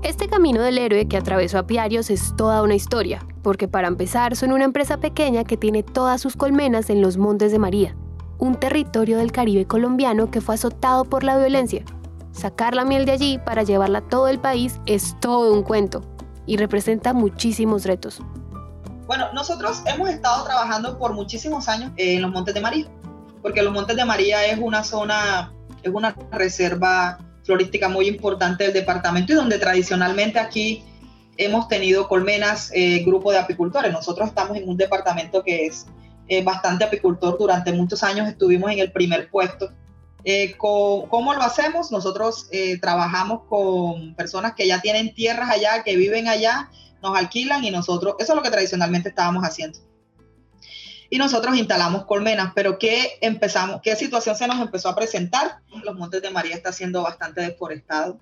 Este 0.03 0.27
camino 0.27 0.61
del 0.63 0.79
héroe 0.79 1.07
que 1.07 1.17
atravesó 1.17 1.59
Apiarios 1.59 2.11
es 2.11 2.35
toda 2.37 2.63
una 2.63 2.75
historia, 2.75 3.25
porque 3.43 3.69
para 3.69 3.89
empezar 3.89 4.35
son 4.35 4.53
una 4.53 4.65
empresa 4.65 4.97
pequeña 4.97 5.45
que 5.45 5.57
tiene 5.57 5.83
todas 5.83 6.21
sus 6.21 6.37
colmenas 6.37 6.91
en 6.91 7.01
los 7.01 7.19
Montes 7.19 7.53
de 7.53 7.61
María, 7.61 7.97
un 8.43 8.57
territorio 8.57 9.19
del 9.19 9.31
Caribe 9.31 9.67
colombiano 9.67 10.29
que 10.33 10.41
fue 10.41 10.57
azotado 10.57 11.05
por 11.05 11.23
la 11.23 11.39
violencia. 11.39 11.85
Sacar 12.33 12.75
la 12.75 12.85
miel 12.85 13.05
de 13.05 13.13
allí 13.13 13.39
para 13.39 13.63
llevarla 13.63 13.99
a 13.99 14.09
todo 14.09 14.27
el 14.27 14.41
país 14.41 14.81
es 14.85 15.15
todo 15.21 15.53
un 15.53 15.63
cuento 15.63 16.03
y 16.45 16.57
representa 16.57 17.13
muchísimos 17.13 17.85
retos. 17.85 18.21
Bueno, 19.07 19.33
nosotros 19.33 19.85
hemos 19.87 20.09
estado 20.09 20.43
trabajando 20.43 20.99
por 20.99 21.13
muchísimos 21.13 21.69
años 21.69 21.93
en 21.97 22.21
los 22.21 22.33
Montes 22.33 22.53
de 22.53 22.61
María. 22.61 22.87
porque 23.43 23.63
los 23.63 23.73
Montes 23.73 23.97
de 23.97 24.05
María 24.05 24.45
es 24.47 24.59
una 24.61 24.83
zona, 24.83 25.53
es 25.85 25.93
una 25.93 26.13
reserva 26.33 27.19
florística 27.45 27.89
muy 27.89 28.09
importante 28.09 28.65
del 28.65 28.73
departamento 28.73 29.33
y 29.33 29.37
donde 29.37 29.59
tradicionalmente 29.59 30.41
aquí 30.41 30.83
hemos 31.37 31.69
tenido 31.69 32.09
colmenas, 32.09 32.73
eh, 32.75 33.05
grupo 33.05 33.31
de 33.31 33.39
apicultores. 33.39 33.93
Nosotros 33.93 34.29
estamos 34.29 34.57
en 34.57 34.69
un 34.69 34.77
departamento 34.77 35.45
que 35.45 35.67
es 35.67 35.87
eh, 36.29 36.43
bastante 36.43 36.85
apicultor. 36.85 37.37
Durante 37.39 37.73
muchos 37.73 38.03
años 38.03 38.29
estuvimos 38.29 38.71
en 38.71 38.79
el 38.79 38.93
primer 38.93 39.31
puesto. 39.31 39.73
Eh, 40.25 40.55
¿Cómo 40.57 41.35
lo 41.35 41.43
hacemos? 41.43 41.91
Nosotros 41.91 42.49
eh, 42.53 42.79
trabajamos 42.79 43.43
con 43.49 44.15
personas 44.15 44.55
que 44.55 44.67
ya 44.67 44.81
tienen 44.81 45.15
tierras 45.15 45.51
allá, 45.51 45.83
que 45.83 45.97
viven 45.97 46.29
allá, 46.29 46.71
nos 47.03 47.17
alquilan 47.19 47.65
y 47.65 47.71
nosotros, 47.71 48.15
eso 48.21 48.33
es 48.33 48.37
lo 48.37 48.43
que 48.43 48.51
tradicionalmente 48.51 49.09
estábamos 49.09 49.43
haciendo. 49.43 49.81
Y 51.11 51.19
nosotros 51.19 51.57
instalamos 51.59 52.07
colmenas, 52.07 52.53
pero 52.55 52.79
¿qué 52.79 53.19
empezamos? 53.21 53.81
¿Qué 53.83 53.97
situación 53.97 54.37
se 54.37 54.47
nos 54.47 54.61
empezó 54.61 54.89
a 54.89 54.95
presentar? 54.95 55.59
Los 55.85 55.97
Montes 55.97 56.23
de 56.23 56.31
María 56.31 56.55
está 56.55 56.73
siendo 56.73 57.03
bastante 57.03 57.43
deforestado. 57.43 58.19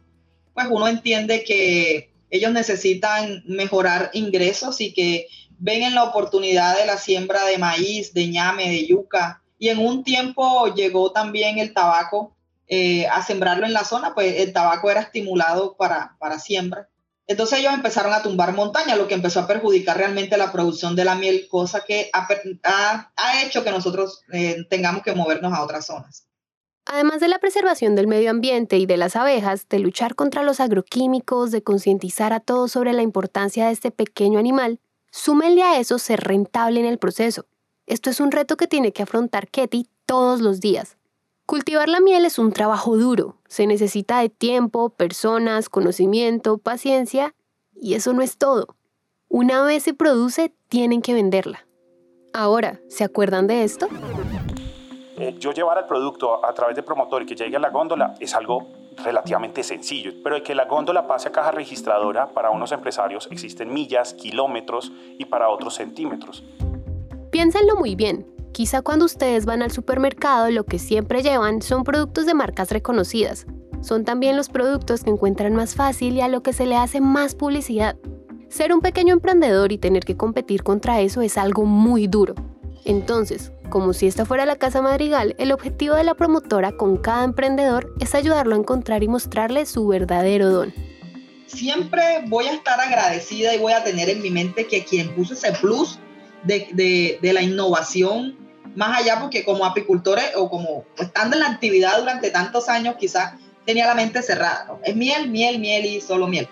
Pues 0.54 0.66
uno 0.68 0.88
entiende 0.88 1.44
que 1.44 2.12
ellos 2.30 2.50
necesitan 2.50 3.44
mejorar 3.46 4.10
ingresos 4.12 4.80
y 4.80 4.92
que 4.92 5.26
ven 5.60 5.82
en 5.82 5.94
la 5.94 6.04
oportunidad 6.04 6.76
de 6.76 6.86
la 6.86 6.96
siembra 6.96 7.44
de 7.44 7.58
maíz, 7.58 8.12
de 8.14 8.28
ñame, 8.28 8.68
de 8.68 8.86
yuca. 8.86 9.42
Y 9.58 9.68
en 9.68 9.78
un 9.78 10.02
tiempo 10.02 10.74
llegó 10.74 11.12
también 11.12 11.58
el 11.58 11.74
tabaco 11.74 12.34
eh, 12.66 13.06
a 13.08 13.22
sembrarlo 13.22 13.66
en 13.66 13.74
la 13.74 13.84
zona, 13.84 14.14
pues 14.14 14.40
el 14.40 14.52
tabaco 14.52 14.90
era 14.90 15.02
estimulado 15.02 15.76
para, 15.76 16.16
para 16.18 16.38
siembra. 16.38 16.88
Entonces 17.26 17.60
ellos 17.60 17.74
empezaron 17.74 18.12
a 18.12 18.22
tumbar 18.22 18.54
montaña, 18.54 18.96
lo 18.96 19.06
que 19.06 19.14
empezó 19.14 19.40
a 19.40 19.46
perjudicar 19.46 19.98
realmente 19.98 20.36
la 20.36 20.50
producción 20.50 20.96
de 20.96 21.04
la 21.04 21.14
miel, 21.14 21.46
cosa 21.48 21.84
que 21.86 22.10
ha, 22.12 22.26
ha, 23.14 23.42
hecho 23.44 23.62
que 23.62 23.70
nosotros 23.70 24.22
eh, 24.32 24.64
tengamos 24.68 25.02
que 25.02 25.14
movernos 25.14 25.52
a 25.52 25.62
otras 25.62 25.86
zonas. 25.86 26.26
Además 26.86 27.20
de 27.20 27.28
la 27.28 27.38
preservación 27.38 27.94
del 27.94 28.08
medio 28.08 28.30
ambiente 28.30 28.78
y 28.78 28.86
de 28.86 28.96
las 28.96 29.14
abejas, 29.14 29.68
de 29.68 29.78
luchar 29.78 30.16
contra 30.16 30.42
los 30.42 30.58
agroquímicos, 30.58 31.52
de 31.52 31.62
concientizar 31.62 32.32
a 32.32 32.40
todos 32.40 32.72
sobre 32.72 32.94
la 32.94 33.02
importancia 33.02 33.66
de 33.66 33.72
este 33.72 33.92
pequeño 33.92 34.38
animal, 34.40 34.80
súmenle 35.10 35.62
a 35.62 35.78
eso 35.78 35.98
ser 35.98 36.20
rentable 36.20 36.80
en 36.80 36.86
el 36.86 36.98
proceso. 36.98 37.46
Esto 37.86 38.10
es 38.10 38.20
un 38.20 38.30
reto 38.30 38.56
que 38.56 38.66
tiene 38.66 38.92
que 38.92 39.02
afrontar 39.02 39.48
Ketty 39.48 39.88
todos 40.06 40.40
los 40.40 40.60
días. 40.60 40.96
Cultivar 41.46 41.88
la 41.88 42.00
miel 42.00 42.24
es 42.24 42.38
un 42.38 42.52
trabajo 42.52 42.96
duro, 42.96 43.36
se 43.48 43.66
necesita 43.66 44.20
de 44.20 44.28
tiempo, 44.28 44.90
personas, 44.90 45.68
conocimiento, 45.68 46.58
paciencia, 46.58 47.34
y 47.74 47.94
eso 47.94 48.12
no 48.12 48.22
es 48.22 48.38
todo. 48.38 48.76
Una 49.28 49.62
vez 49.62 49.82
se 49.82 49.94
produce, 49.94 50.54
tienen 50.68 51.02
que 51.02 51.14
venderla. 51.14 51.66
Ahora, 52.32 52.80
¿se 52.88 53.02
acuerdan 53.02 53.48
de 53.48 53.64
esto? 53.64 53.88
Eh, 55.16 55.36
yo 55.38 55.52
llevar 55.52 55.78
el 55.78 55.86
producto 55.86 56.44
a 56.46 56.54
través 56.54 56.76
de 56.76 56.82
promotor 56.82 57.22
y 57.22 57.26
que 57.26 57.34
llegue 57.34 57.56
a 57.56 57.60
la 57.60 57.70
góndola 57.70 58.14
es 58.20 58.34
algo 58.34 58.68
relativamente 58.96 59.62
sencillo, 59.62 60.12
pero 60.22 60.36
de 60.36 60.42
que 60.42 60.54
la 60.54 60.64
góndola 60.64 61.06
pase 61.06 61.28
a 61.28 61.32
caja 61.32 61.50
registradora 61.50 62.28
para 62.28 62.50
unos 62.50 62.72
empresarios 62.72 63.28
existen 63.30 63.72
millas, 63.72 64.14
kilómetros 64.14 64.92
y 65.18 65.24
para 65.24 65.48
otros 65.48 65.74
centímetros. 65.74 66.44
Piénsenlo 67.30 67.76
muy 67.76 67.94
bien. 67.94 68.26
Quizá 68.52 68.82
cuando 68.82 69.04
ustedes 69.04 69.46
van 69.46 69.62
al 69.62 69.70
supermercado 69.70 70.50
lo 70.50 70.64
que 70.64 70.78
siempre 70.78 71.22
llevan 71.22 71.62
son 71.62 71.84
productos 71.84 72.26
de 72.26 72.34
marcas 72.34 72.70
reconocidas. 72.70 73.46
Son 73.80 74.04
también 74.04 74.36
los 74.36 74.48
productos 74.48 75.04
que 75.04 75.10
encuentran 75.10 75.54
más 75.54 75.74
fácil 75.74 76.14
y 76.14 76.20
a 76.20 76.28
lo 76.28 76.42
que 76.42 76.52
se 76.52 76.66
le 76.66 76.76
hace 76.76 77.00
más 77.00 77.34
publicidad. 77.34 77.96
Ser 78.48 78.74
un 78.74 78.80
pequeño 78.80 79.14
emprendedor 79.14 79.72
y 79.72 79.78
tener 79.78 80.04
que 80.04 80.16
competir 80.16 80.64
contra 80.64 81.00
eso 81.00 81.22
es 81.22 81.38
algo 81.38 81.64
muy 81.64 82.08
duro. 82.08 82.34
Entonces, 82.84 83.52
como 83.70 83.94
si 83.94 84.06
esta 84.06 84.26
fuera 84.26 84.44
la 84.44 84.56
Casa 84.56 84.82
Madrigal, 84.82 85.34
el 85.38 85.52
objetivo 85.52 85.94
de 85.94 86.04
la 86.04 86.14
promotora 86.14 86.72
con 86.72 86.98
cada 86.98 87.24
emprendedor 87.24 87.94
es 88.00 88.14
ayudarlo 88.14 88.54
a 88.54 88.58
encontrar 88.58 89.02
y 89.02 89.08
mostrarle 89.08 89.64
su 89.64 89.86
verdadero 89.86 90.50
don. 90.50 90.74
Siempre 91.46 92.24
voy 92.26 92.46
a 92.46 92.52
estar 92.52 92.78
agradecida 92.78 93.54
y 93.54 93.58
voy 93.58 93.72
a 93.72 93.82
tener 93.82 94.10
en 94.10 94.20
mi 94.20 94.30
mente 94.30 94.66
que 94.66 94.84
quien 94.84 95.14
puso 95.14 95.34
ese 95.34 95.52
plus 95.52 95.98
de, 96.44 97.18
la 97.22 97.42
innovación, 97.42 98.36
más 98.76 99.00
allá 99.00 99.18
porque 99.20 99.44
como 99.44 99.64
apicultores 99.64 100.26
o 100.36 100.50
como 100.50 100.84
estando 100.98 101.36
en 101.36 101.40
la 101.40 101.48
actividad 101.48 101.98
durante 101.98 102.30
tantos 102.30 102.68
años, 102.68 102.96
quizás 102.98 103.34
tenía 103.64 103.86
la 103.86 103.94
mente 103.94 104.22
cerrada. 104.22 104.66
Es 104.84 104.94
miel, 104.94 105.28
miel, 105.28 105.58
miel 105.58 105.86
y 105.86 106.00
solo 106.00 106.28
miel. 106.28 106.48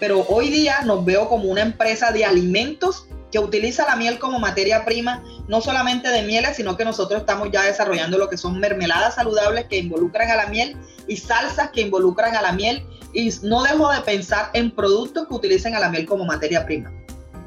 Pero 0.00 0.26
hoy 0.28 0.50
día 0.50 0.82
nos 0.82 1.04
veo 1.04 1.28
como 1.28 1.44
una 1.44 1.62
empresa 1.62 2.10
de 2.10 2.24
alimentos 2.24 3.06
que 3.32 3.38
utiliza 3.38 3.86
la 3.86 3.96
miel 3.96 4.18
como 4.18 4.38
materia 4.38 4.84
prima, 4.84 5.24
no 5.48 5.60
solamente 5.60 6.08
de 6.10 6.22
mieles, 6.22 6.56
sino 6.56 6.76
que 6.76 6.84
nosotros 6.84 7.20
estamos 7.20 7.48
ya 7.50 7.62
desarrollando 7.62 8.18
lo 8.18 8.28
que 8.28 8.36
son 8.36 8.60
mermeladas 8.60 9.14
saludables 9.14 9.66
que 9.66 9.78
involucran 9.78 10.30
a 10.30 10.36
la 10.36 10.46
miel 10.46 10.76
y 11.08 11.16
salsas 11.16 11.70
que 11.70 11.80
involucran 11.80 12.36
a 12.36 12.42
la 12.42 12.52
miel. 12.52 12.86
Y 13.14 13.30
no 13.42 13.62
dejo 13.62 13.90
de 13.90 14.00
pensar 14.02 14.50
en 14.52 14.70
productos 14.70 15.26
que 15.26 15.34
utilicen 15.34 15.74
a 15.74 15.80
la 15.80 15.88
miel 15.88 16.06
como 16.06 16.24
materia 16.24 16.64
prima. 16.64 16.92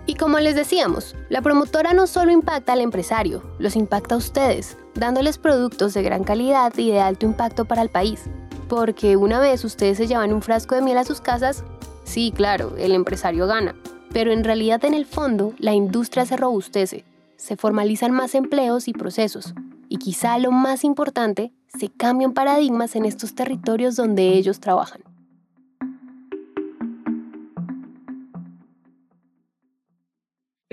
Y 0.07 0.15
como 0.15 0.39
les 0.39 0.55
decíamos, 0.55 1.15
la 1.29 1.41
promotora 1.41 1.93
no 1.93 2.05
solo 2.05 2.31
impacta 2.31 2.73
al 2.73 2.81
empresario, 2.81 3.41
los 3.57 3.75
impacta 3.75 4.15
a 4.15 4.17
ustedes, 4.19 4.77
dándoles 4.93 5.39
productos 5.39 5.95
de 5.95 6.03
gran 6.03 6.23
calidad 6.23 6.73
y 6.77 6.91
de 6.91 6.99
alto 6.99 7.25
impacto 7.25 7.65
para 7.65 7.81
el 7.81 7.89
país. 7.89 8.21
Porque 8.67 9.17
una 9.17 9.39
vez 9.39 9.63
ustedes 9.63 9.97
se 9.97 10.07
llevan 10.07 10.33
un 10.33 10.43
frasco 10.43 10.75
de 10.75 10.81
miel 10.81 10.99
a 10.99 11.05
sus 11.05 11.21
casas, 11.21 11.63
sí, 12.03 12.31
claro, 12.35 12.75
el 12.77 12.93
empresario 12.93 13.47
gana, 13.47 13.75
pero 14.15 14.31
en 14.31 14.45
realidad 14.45 14.85
en 14.85 14.93
el 14.93 15.05
fondo 15.05 15.53
la 15.59 15.73
industria 15.73 16.25
se 16.25 16.37
robustece, 16.37 17.03
se 17.35 17.57
formalizan 17.57 18.13
más 18.13 18.33
empleos 18.33 18.87
y 18.87 18.93
procesos, 18.93 19.53
y 19.89 19.97
quizá 19.97 20.39
lo 20.39 20.53
más 20.53 20.85
importante, 20.85 21.51
se 21.77 21.89
cambian 21.89 22.31
paradigmas 22.31 22.95
en 22.95 23.03
estos 23.03 23.35
territorios 23.35 23.97
donde 23.97 24.29
ellos 24.29 24.61
trabajan. 24.61 25.01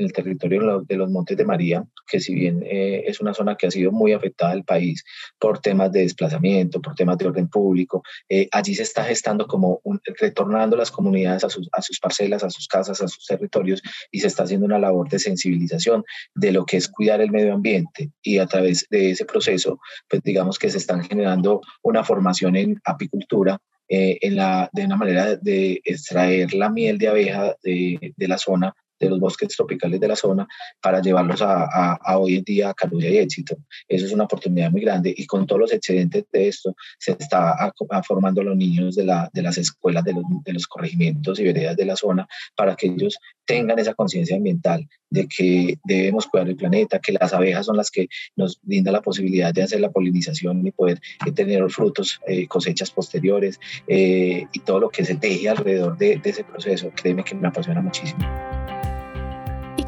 El 0.02 0.12
territorio 0.12 0.80
de 0.80 0.97
los 0.97 1.11
Montes 1.11 1.37
de 1.37 1.44
María, 1.44 1.85
que 2.06 2.21
si 2.21 2.35
bien 2.35 2.62
eh, 2.64 3.04
es 3.06 3.21
una 3.21 3.35
zona 3.35 3.56
que 3.56 3.66
ha 3.66 3.71
sido 3.71 3.92
muy 3.92 4.12
afectada 4.12 4.52
al 4.52 4.64
país 4.64 5.04
por 5.38 5.61
temas 5.61 5.92
de 5.92 6.00
desplazamiento, 6.00 6.80
por 6.80 6.94
temas 6.94 7.18
de 7.18 7.26
orden 7.26 7.49
público, 7.49 8.02
eh, 8.28 8.49
allí 8.52 8.75
se 8.75 8.82
está 8.82 9.04
gestando 9.04 9.47
como 9.47 9.80
retornando 10.18 10.76
las 10.76 10.90
comunidades 10.90 11.44
a 11.44 11.49
sus, 11.49 12.00
parcelas, 12.00 12.44
a 12.44 12.50
sus 12.50 12.68
casas, 12.68 13.00
a 13.00 13.09
sus 13.09 13.26
territorios 13.26 13.82
y 14.11 14.21
se 14.21 14.26
está 14.26 14.44
haciendo 14.44 14.66
una 14.66 14.78
labor 14.78 15.09
de 15.09 15.18
sensibilización 15.18 16.04
de 16.35 16.52
lo 16.52 16.64
que 16.64 16.76
es 16.76 16.88
cuidar 16.88 17.21
el 17.21 17.30
medio 17.30 17.54
ambiente. 17.54 18.11
Y 18.23 18.38
a 18.38 18.47
través 18.47 18.87
de 18.90 19.11
ese 19.11 19.25
proceso, 19.25 19.78
pues 20.09 20.23
digamos 20.23 20.59
que 20.59 20.71
se 20.71 20.78
están 20.78 21.02
generando 21.04 21.61
una 21.82 22.04
formación 22.04 22.56
en 22.56 22.80
apicultura 22.85 23.59
eh, 23.88 24.18
en 24.23 24.37
la, 24.37 24.71
de 24.73 24.85
una 24.85 24.97
manera 24.97 25.37
de 25.37 25.80
extraer 25.85 26.54
la 26.54 26.71
miel 26.71 26.99
de 26.99 27.09
abeja 27.09 27.56
de 27.62 28.14
la 28.16 28.38
zona 28.38 28.75
de 29.06 29.11
los 29.11 29.21
bosques 29.21 29.49
tropicales 29.49 30.00
de 30.00 30.09
la 30.09 30.16
zona 30.16 30.47
para 30.80 31.00
llevarlos 31.00 31.42
a, 31.42 31.94
a, 31.94 32.18
hoy 32.18 32.37
en 32.37 32.44
día 32.44 32.71
a 32.71 32.75
Carulla 32.75 33.09
y 33.09 33.18
Éxito. 33.18 33.56
Eso 33.88 34.06
es 34.06 34.12
una 34.12 34.25
oportunidad 34.25 34.71
muy 34.71 34.82
grande 34.82 35.12
y 35.16 35.26
con 35.26 35.47
todos 35.47 35.61
los 35.61 35.73
excedentes 35.73 36.25
de 36.32 36.49
esto 36.49 36.75
se 36.99 37.12
está 37.12 37.73
formando 38.06 38.40
a 38.40 38.44
los 38.44 38.56
niños 38.56 38.94
de, 38.97 39.04
la, 39.04 39.30
de 39.32 39.42
las 39.42 39.59
escuelas 39.59 40.04
de 40.04 40.14
los, 40.14 40.25
de 40.44 40.52
los 40.52 40.66
corregimientos 40.66 41.38
y 41.40 41.44
veredas 41.44 41.76
de 41.76 41.85
la 41.85 41.97
zona 41.97 42.26
para 42.56 42.76
que 42.76 42.87
ellos 42.87 43.18
tengan 43.44 43.78
esa 43.78 43.94
conciencia 43.94 44.37
ambiental 44.37 44.88
de 45.11 45.28
que 45.28 45.78
debemos 45.85 46.26
cuidar 46.26 46.49
el 46.49 46.56
planeta, 46.56 46.99
que 46.99 47.12
las 47.12 47.35
abejas 47.35 47.66
son 47.66 47.76
las 47.76 47.90
que 47.90 48.09
nos 48.37 48.59
brindan 48.62 48.94
la 48.94 49.02
posibilidad 49.02 49.52
de 49.52 49.62
hacer 49.62 49.80
la 49.80 49.90
polinización 49.90 50.66
y 50.66 50.71
poder 50.71 51.00
tener 51.35 51.68
frutos, 51.71 52.21
eh, 52.26 52.47
cosechas 52.47 52.90
posteriores 52.90 53.61
eh, 53.87 54.47
y 54.52 54.59
todo 54.61 54.80
lo 54.80 54.88
que 54.88 55.04
se 55.04 55.16
teje 55.16 55.49
alrededor 55.49 55.99
de, 55.99 56.16
de 56.16 56.30
ese 56.30 56.44
proceso. 56.44 56.90
Créeme 56.94 57.25
que 57.25 57.35
me 57.35 57.49
apasiona 57.49 57.82
muchísimo. 57.82 58.26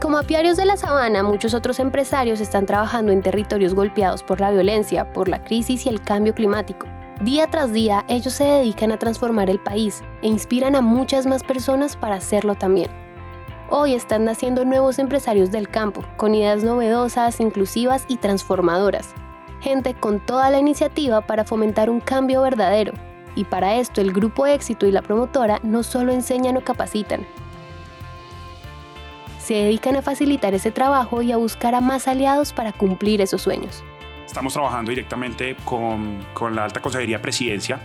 Como 0.05 0.19
apiarios 0.19 0.59
de 0.59 0.67
la 0.67 0.77
sabana, 0.77 1.23
muchos 1.23 1.55
otros 1.55 1.81
empresarios 1.81 2.39
están 2.39 2.67
trabajando 2.67 3.11
en 3.11 3.23
territorios 3.23 3.73
golpeados 3.73 4.23
por 4.23 4.39
la 4.39 4.51
violencia, 4.51 5.11
por 5.15 5.31
la 5.31 5.43
crisis 5.43 5.87
y 5.87 5.89
el 5.89 6.03
cambio 6.03 6.35
climático. 6.35 6.87
Día 7.23 7.47
tras 7.47 7.73
día, 7.73 8.05
ellos 8.07 8.35
se 8.35 8.45
dedican 8.45 8.93
a 8.93 8.99
transformar 8.99 9.49
el 9.49 9.61
país 9.61 10.03
e 10.21 10.27
inspiran 10.27 10.77
a 10.77 10.83
muchas 10.83 11.25
más 11.25 11.43
personas 11.43 11.97
para 11.97 12.17
hacerlo 12.17 12.55
también. 12.55 12.91
Hoy 13.71 13.95
están 13.95 14.27
naciendo 14.27 14.67
nuevos 14.67 14.99
empresarios 14.99 15.51
del 15.51 15.71
campo, 15.71 16.05
con 16.19 16.35
ideas 16.35 16.63
novedosas, 16.63 17.41
inclusivas 17.41 18.05
y 18.07 18.19
transformadoras. 18.19 19.15
Gente 19.61 19.95
con 19.95 20.21
toda 20.21 20.51
la 20.51 20.59
iniciativa 20.59 21.23
para 21.23 21.47
fomentar 21.47 21.89
un 21.89 22.01
cambio 22.01 22.43
verdadero. 22.43 22.93
Y 23.37 23.45
para 23.45 23.77
esto 23.77 24.03
el 24.03 24.13
Grupo 24.13 24.45
Éxito 24.45 24.87
y 24.87 24.93
la 24.93 25.01
promotora 25.01 25.61
no 25.63 25.83
solo 25.83 26.13
enseñan 26.13 26.59
o 26.59 26.61
capacitan, 26.61 27.27
se 29.45 29.55
dedican 29.55 29.95
a 29.97 30.03
facilitar 30.03 30.55
ese 30.55 30.71
trabajo 30.71 31.21
y 31.21 31.31
a 31.31 31.37
buscar 31.37 31.75
a 31.75 31.83
más 31.83 32.09
aliados 32.09 32.55
para 32.55 32.73
cumplir 32.73 33.21
esos 33.21 33.43
sueños. 33.43 33.85
Estamos 34.25 34.55
trabajando 34.55 34.89
directamente 34.91 35.55
con, 35.67 36.25
con 36.33 36.57
la 36.57 36.65
Alta 36.65 36.81
Consejería 36.81 37.21
Presidencia 37.21 37.79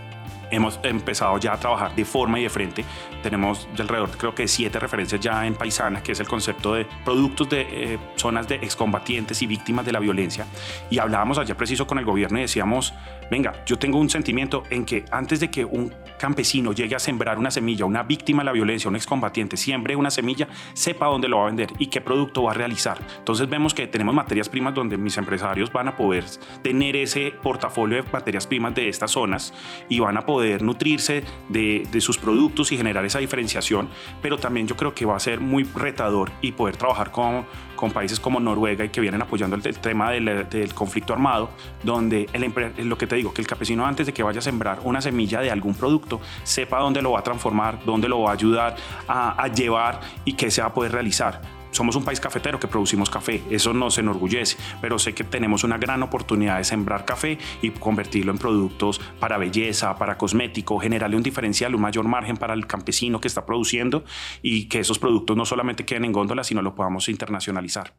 hemos 0.50 0.80
empezado 0.82 1.38
ya 1.38 1.54
a 1.54 1.60
trabajar 1.60 1.94
de 1.94 2.04
forma 2.04 2.38
y 2.38 2.44
de 2.44 2.50
frente. 2.50 2.84
Tenemos 3.22 3.68
de 3.74 3.82
alrededor, 3.82 4.10
creo 4.16 4.34
que 4.34 4.48
siete 4.48 4.78
referencias 4.78 5.20
ya 5.20 5.46
en 5.46 5.54
Paisana, 5.54 6.02
que 6.02 6.12
es 6.12 6.20
el 6.20 6.28
concepto 6.28 6.74
de 6.74 6.86
productos 7.04 7.48
de 7.48 7.60
eh, 7.70 7.98
zonas 8.16 8.48
de 8.48 8.56
excombatientes 8.56 9.40
y 9.42 9.46
víctimas 9.46 9.86
de 9.86 9.92
la 9.92 10.00
violencia. 10.00 10.46
Y 10.90 10.98
hablábamos 10.98 11.38
ayer 11.38 11.56
preciso 11.56 11.86
con 11.86 11.98
el 11.98 12.04
gobierno 12.04 12.38
y 12.38 12.42
decíamos, 12.42 12.92
venga, 13.30 13.64
yo 13.64 13.78
tengo 13.78 13.98
un 13.98 14.10
sentimiento 14.10 14.64
en 14.70 14.84
que 14.84 15.04
antes 15.10 15.40
de 15.40 15.50
que 15.50 15.64
un 15.64 15.94
campesino 16.20 16.72
llegue 16.72 16.94
a 16.94 16.98
sembrar 16.98 17.38
una 17.38 17.50
semilla, 17.50 17.86
una 17.86 18.02
víctima 18.02 18.42
de 18.42 18.46
la 18.46 18.52
violencia, 18.52 18.90
un 18.90 18.96
excombatiente, 18.96 19.56
siembre 19.56 19.96
una 19.96 20.10
semilla, 20.10 20.48
sepa 20.74 21.06
dónde 21.06 21.28
lo 21.28 21.38
va 21.38 21.44
a 21.44 21.46
vender 21.46 21.72
y 21.78 21.86
qué 21.86 22.02
producto 22.02 22.42
va 22.42 22.50
a 22.50 22.54
realizar. 22.54 22.98
Entonces 23.18 23.48
vemos 23.48 23.72
que 23.72 23.86
tenemos 23.86 24.14
materias 24.14 24.50
primas 24.50 24.74
donde 24.74 24.98
mis 24.98 25.16
empresarios 25.16 25.72
van 25.72 25.88
a 25.88 25.96
poder 25.96 26.24
tener 26.62 26.94
ese 26.96 27.32
portafolio 27.42 28.02
de 28.02 28.10
materias 28.12 28.46
primas 28.46 28.74
de 28.74 28.88
estas 28.90 29.12
zonas 29.12 29.54
y 29.88 29.98
van 30.00 30.18
a 30.18 30.26
poder 30.26 30.62
nutrirse 30.62 31.24
de, 31.48 31.88
sus 32.00 32.18
productos 32.18 32.70
y 32.72 32.76
generar 32.76 33.04
esa 33.04 33.18
diferenciación, 33.18 33.88
pero 34.20 34.38
también 34.38 34.66
yo 34.66 34.76
creo 34.76 34.94
que 34.94 35.06
va 35.06 35.16
a 35.16 35.20
ser 35.20 35.40
muy 35.40 35.64
retador 35.64 36.30
y 36.40 36.52
poder 36.52 36.76
trabajar 36.76 37.10
con, 37.10 37.46
con 37.80 37.92
países 37.92 38.20
como 38.20 38.38
Noruega 38.38 38.84
y 38.84 38.90
que 38.90 39.00
vienen 39.00 39.22
apoyando 39.22 39.56
el, 39.56 39.62
tema 39.78 40.10
del, 40.10 40.74
conflicto 40.74 41.14
armado, 41.14 41.48
donde 41.82 42.28
el, 42.34 42.88
lo 42.88 42.98
que 42.98 43.06
te 43.06 43.16
digo, 43.16 43.32
que 43.32 43.40
el 43.40 43.48
campesino 43.48 43.86
antes 43.86 44.06
de 44.06 44.12
que 44.12 44.22
vaya 44.22 44.40
a 44.40 44.42
sembrar 44.42 44.80
una 44.84 45.00
semilla 45.00 45.40
de 45.40 45.50
algún 45.50 45.74
producto, 45.74 46.20
sepa 46.42 46.78
dónde 46.78 47.00
lo 47.00 47.12
va 47.12 47.20
a 47.20 47.22
transformar, 47.22 47.78
dónde 47.86 48.06
lo 48.06 48.20
va 48.20 48.30
a 48.30 48.34
ayudar 48.34 48.76
a, 49.08 49.42
a 49.42 49.48
llevar 49.48 50.00
y 50.26 50.34
qué 50.34 50.50
se 50.50 50.60
va 50.60 50.68
a 50.68 50.74
poder 50.74 50.92
realizar 50.92 51.59
somos 51.70 51.96
un 51.96 52.04
país 52.04 52.20
cafetero 52.20 52.58
que 52.58 52.68
producimos 52.68 53.10
café, 53.10 53.42
eso 53.50 53.72
nos 53.72 53.98
enorgullece, 53.98 54.56
pero 54.80 54.98
sé 54.98 55.14
que 55.14 55.24
tenemos 55.24 55.64
una 55.64 55.78
gran 55.78 56.02
oportunidad 56.02 56.58
de 56.58 56.64
sembrar 56.64 57.04
café 57.04 57.38
y 57.62 57.70
convertirlo 57.70 58.32
en 58.32 58.38
productos 58.38 59.00
para 59.18 59.38
belleza, 59.38 59.96
para 59.96 60.18
cosmético, 60.18 60.78
generarle 60.78 61.16
un 61.16 61.22
diferencial, 61.22 61.74
un 61.74 61.82
mayor 61.82 62.06
margen 62.06 62.36
para 62.36 62.54
el 62.54 62.66
campesino 62.66 63.20
que 63.20 63.28
está 63.28 63.46
produciendo 63.46 64.04
y 64.42 64.68
que 64.68 64.80
esos 64.80 64.98
productos 64.98 65.36
no 65.36 65.44
solamente 65.44 65.84
queden 65.84 66.04
en 66.04 66.12
góndola, 66.12 66.44
sino 66.44 66.62
lo 66.62 66.74
podamos 66.74 67.08
internacionalizar. 67.08 67.94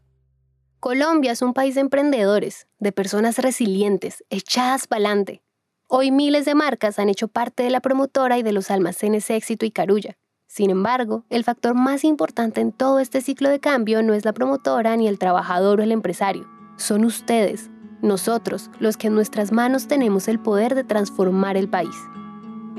Colombia 0.80 1.34
es 1.34 1.44
un 1.44 1.54
país 1.54 1.76
de 1.76 1.82
emprendedores, 1.82 2.68
de 2.80 2.92
personas 2.92 3.38
resilientes, 3.38 4.24
echadas 4.32 4.88
para. 4.88 5.44
Hoy 5.88 6.10
miles 6.10 6.46
de 6.46 6.56
marcas 6.56 7.00
han 7.00 7.10
hecho 7.10 7.28
parte 7.28 7.64
de 7.64 7.70
la 7.70 7.82
promotora 7.82 8.38
y 8.38 8.44
de 8.44 8.52
los 8.52 8.72
almacenes 8.72 9.30
Éxito 9.30 9.66
y 9.66 9.72
Carulla. 9.72 10.18
Sin 10.54 10.70
embargo, 10.70 11.24
el 11.30 11.46
factor 11.46 11.76
más 11.76 12.04
importante 12.04 12.60
en 12.60 12.74
todo 12.74 13.00
este 13.00 13.22
ciclo 13.22 13.48
de 13.48 13.62
cambio 13.62 14.04
no 14.04 14.14
es 14.14 14.26
la 14.26 14.34
promotora 14.34 14.98
ni 14.98 15.08
el 15.08 15.18
trabajador 15.18 15.80
o 15.80 15.84
el 15.84 15.94
empresario, 15.94 16.46
son 16.76 17.06
ustedes, 17.06 17.70
nosotros, 18.02 18.70
los 18.78 18.98
que 18.98 19.08
en 19.08 19.16
nuestras 19.16 19.54
manos 19.54 19.88
tenemos 19.88 20.28
el 20.28 20.40
poder 20.40 20.76
de 20.76 20.84
transformar 20.84 21.56
el 21.56 21.70
país. 21.70 21.96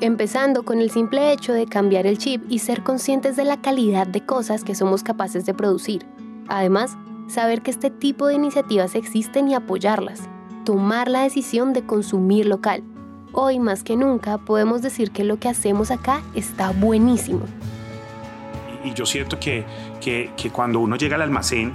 Empezando 0.02 0.66
con 0.66 0.80
el 0.80 0.90
simple 0.90 1.32
hecho 1.32 1.54
de 1.54 1.64
cambiar 1.64 2.06
el 2.06 2.18
chip 2.18 2.44
y 2.50 2.58
ser 2.58 2.82
conscientes 2.82 3.36
de 3.36 3.46
la 3.46 3.62
calidad 3.62 4.06
de 4.06 4.20
cosas 4.20 4.64
que 4.64 4.74
somos 4.74 5.02
capaces 5.02 5.46
de 5.46 5.54
producir. 5.54 6.04
Además, 6.48 6.98
saber 7.26 7.62
que 7.62 7.70
este 7.70 7.88
tipo 7.88 8.26
de 8.26 8.34
iniciativas 8.34 8.94
existen 8.94 9.48
y 9.48 9.54
apoyarlas. 9.54 10.20
Tomar 10.66 11.08
la 11.08 11.22
decisión 11.22 11.72
de 11.72 11.86
consumir 11.86 12.44
local 12.44 12.84
Hoy 13.34 13.58
más 13.58 13.82
que 13.82 13.96
nunca 13.96 14.36
podemos 14.36 14.82
decir 14.82 15.10
que 15.10 15.24
lo 15.24 15.38
que 15.38 15.48
hacemos 15.48 15.90
acá 15.90 16.20
está 16.34 16.70
buenísimo. 16.70 17.46
Y 18.84 18.92
yo 18.92 19.06
siento 19.06 19.38
que, 19.40 19.64
que, 20.00 20.50
cuando 20.52 20.80
uno 20.80 20.96
llega 20.96 21.16
al 21.16 21.22
almacén, 21.22 21.72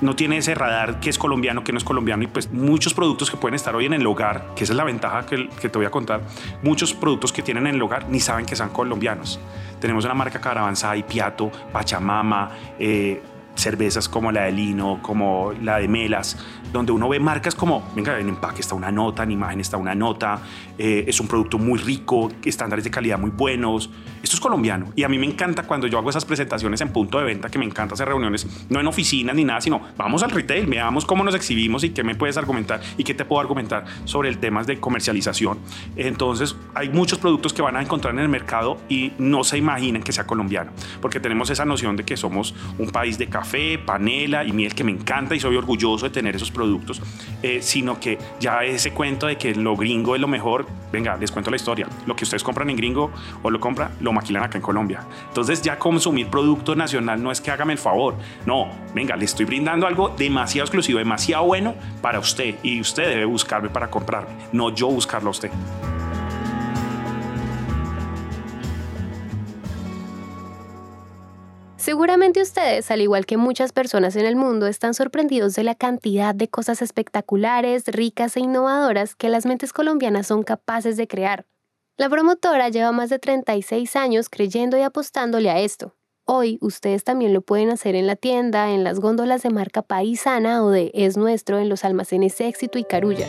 no 0.00 0.14
tiene 0.14 0.36
ese 0.36 0.54
radar 0.54 1.00
que 1.00 1.10
es 1.10 1.18
colombiano, 1.18 1.64
que 1.64 1.72
no 1.72 1.78
es 1.78 1.84
colombiano, 1.84 2.22
y 2.22 2.28
pues 2.28 2.52
muchos 2.52 2.94
productos 2.94 3.30
que 3.32 3.36
pueden 3.36 3.54
estar 3.56 3.74
hoy 3.74 3.86
en 3.86 3.94
el 3.94 4.06
hogar, 4.06 4.54
que 4.54 4.62
esa 4.62 4.74
es 4.74 4.76
la 4.76 4.84
ventaja 4.84 5.26
que, 5.26 5.48
te 5.68 5.78
voy 5.78 5.86
a 5.86 5.90
contar, 5.90 6.20
muchos 6.62 6.94
productos 6.94 7.32
que 7.32 7.42
tienen 7.42 7.66
en 7.66 7.74
el 7.74 7.82
hogar 7.82 8.08
ni 8.08 8.20
saben 8.20 8.46
que 8.46 8.54
sean 8.54 8.68
colombianos. 8.70 9.40
Tenemos 9.80 10.04
una 10.04 10.14
marca 10.14 10.40
Caravanzai, 10.40 11.04
Piato, 11.04 11.50
Pachamama, 11.72 12.50
eh, 12.78 13.20
cervezas 13.54 14.08
como 14.08 14.32
la 14.32 14.44
de 14.44 14.52
Lino, 14.52 15.00
como 15.02 15.52
la 15.62 15.78
de 15.78 15.88
Melas, 15.88 16.38
donde 16.72 16.92
uno 16.92 17.08
ve 17.08 17.20
marcas 17.20 17.54
como, 17.54 17.82
venga, 17.94 18.18
en 18.18 18.28
empaque 18.28 18.60
está 18.60 18.74
una 18.74 18.90
nota, 18.90 19.22
en 19.22 19.32
imagen 19.32 19.60
está 19.60 19.76
una 19.76 19.94
nota, 19.94 20.40
eh, 20.78 21.04
es 21.06 21.20
un 21.20 21.28
producto 21.28 21.58
muy 21.58 21.78
rico, 21.78 22.30
estándares 22.44 22.84
de 22.84 22.90
calidad 22.90 23.18
muy 23.18 23.30
buenos. 23.30 23.90
Esto 24.22 24.36
es 24.36 24.40
colombiano. 24.40 24.86
Y 24.96 25.02
a 25.02 25.08
mí 25.08 25.18
me 25.18 25.26
encanta 25.26 25.64
cuando 25.64 25.86
yo 25.86 25.98
hago 25.98 26.10
esas 26.10 26.24
presentaciones 26.24 26.80
en 26.80 26.88
punto 26.90 27.18
de 27.18 27.24
venta, 27.24 27.50
que 27.50 27.58
me 27.58 27.64
encanta 27.64 27.94
hacer 27.94 28.08
reuniones, 28.08 28.46
no 28.70 28.80
en 28.80 28.86
oficinas 28.86 29.36
ni 29.36 29.44
nada, 29.44 29.60
sino 29.60 29.82
vamos 29.96 30.22
al 30.22 30.30
retail, 30.30 30.66
veamos 30.66 31.04
cómo 31.04 31.24
nos 31.24 31.34
exhibimos 31.34 31.84
y 31.84 31.90
qué 31.90 32.02
me 32.02 32.14
puedes 32.14 32.36
argumentar 32.36 32.80
y 32.96 33.04
qué 33.04 33.14
te 33.14 33.24
puedo 33.24 33.40
argumentar 33.40 33.84
sobre 34.04 34.28
el 34.28 34.38
tema 34.38 34.62
de 34.64 34.80
comercialización. 34.80 35.58
Entonces, 35.96 36.56
hay 36.74 36.88
muchos 36.88 37.18
productos 37.18 37.52
que 37.52 37.62
van 37.62 37.76
a 37.76 37.82
encontrar 37.82 38.14
en 38.14 38.20
el 38.20 38.28
mercado 38.28 38.78
y 38.88 39.12
no 39.18 39.44
se 39.44 39.58
imaginen 39.58 40.02
que 40.02 40.12
sea 40.12 40.26
colombiano, 40.26 40.70
porque 41.00 41.20
tenemos 41.20 41.50
esa 41.50 41.64
noción 41.64 41.96
de 41.96 42.04
que 42.04 42.16
somos 42.16 42.54
un 42.78 42.90
país 42.90 43.18
de 43.18 43.26
café, 43.26 43.41
panela 43.84 44.44
y 44.44 44.52
miel 44.52 44.74
que 44.74 44.84
me 44.84 44.92
encanta 44.92 45.34
y 45.34 45.40
soy 45.40 45.56
orgulloso 45.56 46.06
de 46.06 46.10
tener 46.10 46.36
esos 46.36 46.50
productos, 46.50 47.00
eh, 47.42 47.60
sino 47.62 47.98
que 47.98 48.18
ya 48.40 48.64
ese 48.64 48.92
cuento 48.92 49.26
de 49.26 49.36
que 49.36 49.54
lo 49.54 49.76
gringo 49.76 50.14
es 50.14 50.20
lo 50.20 50.28
mejor, 50.28 50.66
venga, 50.90 51.16
les 51.16 51.30
cuento 51.30 51.50
la 51.50 51.56
historia, 51.56 51.86
lo 52.06 52.16
que 52.16 52.24
ustedes 52.24 52.42
compran 52.42 52.70
en 52.70 52.76
gringo 52.76 53.10
o 53.42 53.50
lo 53.50 53.60
compran, 53.60 53.92
lo 54.00 54.12
maquilan 54.12 54.42
acá 54.42 54.58
en 54.58 54.62
Colombia. 54.62 55.00
Entonces 55.28 55.62
ya 55.62 55.78
consumir 55.78 56.28
producto 56.28 56.74
nacional 56.74 57.22
no 57.22 57.30
es 57.30 57.40
que 57.40 57.50
hágame 57.50 57.72
el 57.74 57.78
favor, 57.78 58.16
no, 58.46 58.68
venga, 58.94 59.16
le 59.16 59.24
estoy 59.24 59.46
brindando 59.46 59.86
algo 59.86 60.08
demasiado 60.10 60.64
exclusivo, 60.64 60.98
demasiado 60.98 61.44
bueno 61.44 61.74
para 62.00 62.18
usted 62.18 62.56
y 62.62 62.80
usted 62.80 63.08
debe 63.08 63.24
buscarme 63.24 63.68
para 63.68 63.90
comprarme, 63.90 64.34
no 64.52 64.70
yo 64.70 64.88
buscarlo 64.88 65.28
a 65.28 65.32
usted. 65.32 65.50
Seguramente 71.92 72.40
ustedes, 72.40 72.90
al 72.90 73.02
igual 73.02 73.26
que 73.26 73.36
muchas 73.36 73.72
personas 73.72 74.16
en 74.16 74.24
el 74.24 74.34
mundo, 74.34 74.66
están 74.66 74.94
sorprendidos 74.94 75.54
de 75.54 75.62
la 75.62 75.74
cantidad 75.74 76.34
de 76.34 76.48
cosas 76.48 76.80
espectaculares, 76.80 77.84
ricas 77.86 78.34
e 78.38 78.40
innovadoras 78.40 79.14
que 79.14 79.28
las 79.28 79.44
mentes 79.44 79.74
colombianas 79.74 80.26
son 80.26 80.42
capaces 80.42 80.96
de 80.96 81.06
crear. 81.06 81.44
La 81.98 82.08
promotora 82.08 82.70
lleva 82.70 82.92
más 82.92 83.10
de 83.10 83.18
36 83.18 83.94
años 83.96 84.30
creyendo 84.30 84.78
y 84.78 84.80
apostándole 84.80 85.50
a 85.50 85.60
esto. 85.60 85.94
Hoy 86.24 86.56
ustedes 86.62 87.04
también 87.04 87.34
lo 87.34 87.42
pueden 87.42 87.68
hacer 87.68 87.94
en 87.94 88.06
la 88.06 88.16
tienda, 88.16 88.70
en 88.70 88.84
las 88.84 88.98
góndolas 88.98 89.42
de 89.42 89.50
marca 89.50 89.82
paisana 89.82 90.64
o 90.64 90.70
de 90.70 90.92
Es 90.94 91.18
Nuestro 91.18 91.58
en 91.58 91.68
los 91.68 91.84
almacenes 91.84 92.40
Éxito 92.40 92.78
y 92.78 92.84
Carulla. 92.84 93.26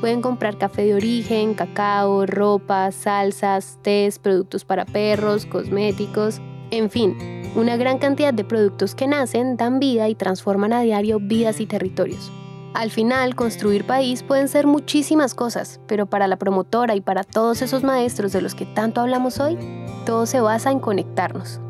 Pueden 0.00 0.22
comprar 0.22 0.56
café 0.56 0.84
de 0.84 0.94
origen, 0.94 1.54
cacao, 1.54 2.26
ropa, 2.26 2.92
salsas, 2.92 3.80
tés, 3.82 4.20
productos 4.20 4.64
para 4.64 4.84
perros, 4.84 5.46
cosméticos, 5.46 6.40
en 6.70 6.90
fin, 6.90 7.16
una 7.54 7.76
gran 7.76 7.98
cantidad 7.98 8.34
de 8.34 8.44
productos 8.44 8.94
que 8.94 9.06
nacen, 9.06 9.56
dan 9.56 9.78
vida 9.78 10.08
y 10.08 10.14
transforman 10.14 10.72
a 10.72 10.80
diario 10.80 11.18
vidas 11.20 11.60
y 11.60 11.66
territorios. 11.66 12.32
Al 12.74 12.90
final, 12.90 13.34
construir 13.34 13.86
país 13.86 14.22
pueden 14.22 14.48
ser 14.48 14.66
muchísimas 14.66 15.34
cosas, 15.34 15.80
pero 15.86 16.04
para 16.04 16.26
la 16.26 16.36
promotora 16.36 16.94
y 16.94 17.00
para 17.00 17.24
todos 17.24 17.62
esos 17.62 17.82
maestros 17.82 18.32
de 18.32 18.42
los 18.42 18.54
que 18.54 18.66
tanto 18.66 19.00
hablamos 19.00 19.40
hoy, 19.40 19.56
todo 20.04 20.26
se 20.26 20.40
basa 20.40 20.70
en 20.70 20.80
conectarnos. 20.80 21.60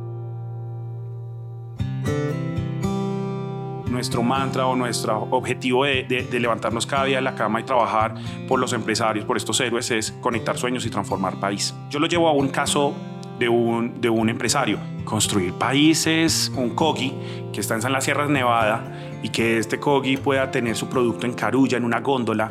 Nuestro 3.89 4.23
mantra 4.23 4.67
o 4.67 4.75
nuestro 4.75 5.29
objetivo 5.31 5.85
de, 5.85 6.27
levantarnos 6.33 6.87
cada 6.87 7.05
día 7.05 7.17
de 7.19 7.23
la 7.23 7.37
cama 7.37 7.61
y 7.61 7.63
trabajar 7.63 8.15
por 8.49 8.59
los 8.59 8.73
empresarios, 8.73 9.25
por 9.25 9.37
estos 9.37 9.61
héroes, 9.61 9.91
es 9.93 10.11
conectar 10.11 10.59
sueños 10.59 10.85
y 10.87 10.91
transformar 10.91 11.39
país. 11.39 11.73
Yo 11.89 12.01
lo 12.01 12.09
llevo 12.09 12.29
a 12.29 12.33
un 12.33 12.49
caso 12.49 12.95
de 13.39 13.49
un, 13.49 14.01
de 14.01 14.11
un 14.11 14.29
empresario. 14.29 14.79
Construir 15.05 15.53
países, 15.53 16.53
un 16.57 16.71
cogi 16.71 17.15
que 17.53 17.61
está 17.61 17.75
en 17.77 17.93
las 17.93 18.05
Sierras 18.05 18.29
Nevada 18.29 19.19
y 19.23 19.29
que 19.29 19.59
este 19.59 19.79
cogi 19.79 20.17
pueda 20.17 20.51
tener 20.51 20.77
su 20.77 20.89
producto 20.89 21.27
en 21.27 21.35
carulla, 21.35 21.77
en 21.77 21.85
una 21.85 22.01
góndola, 22.01 22.51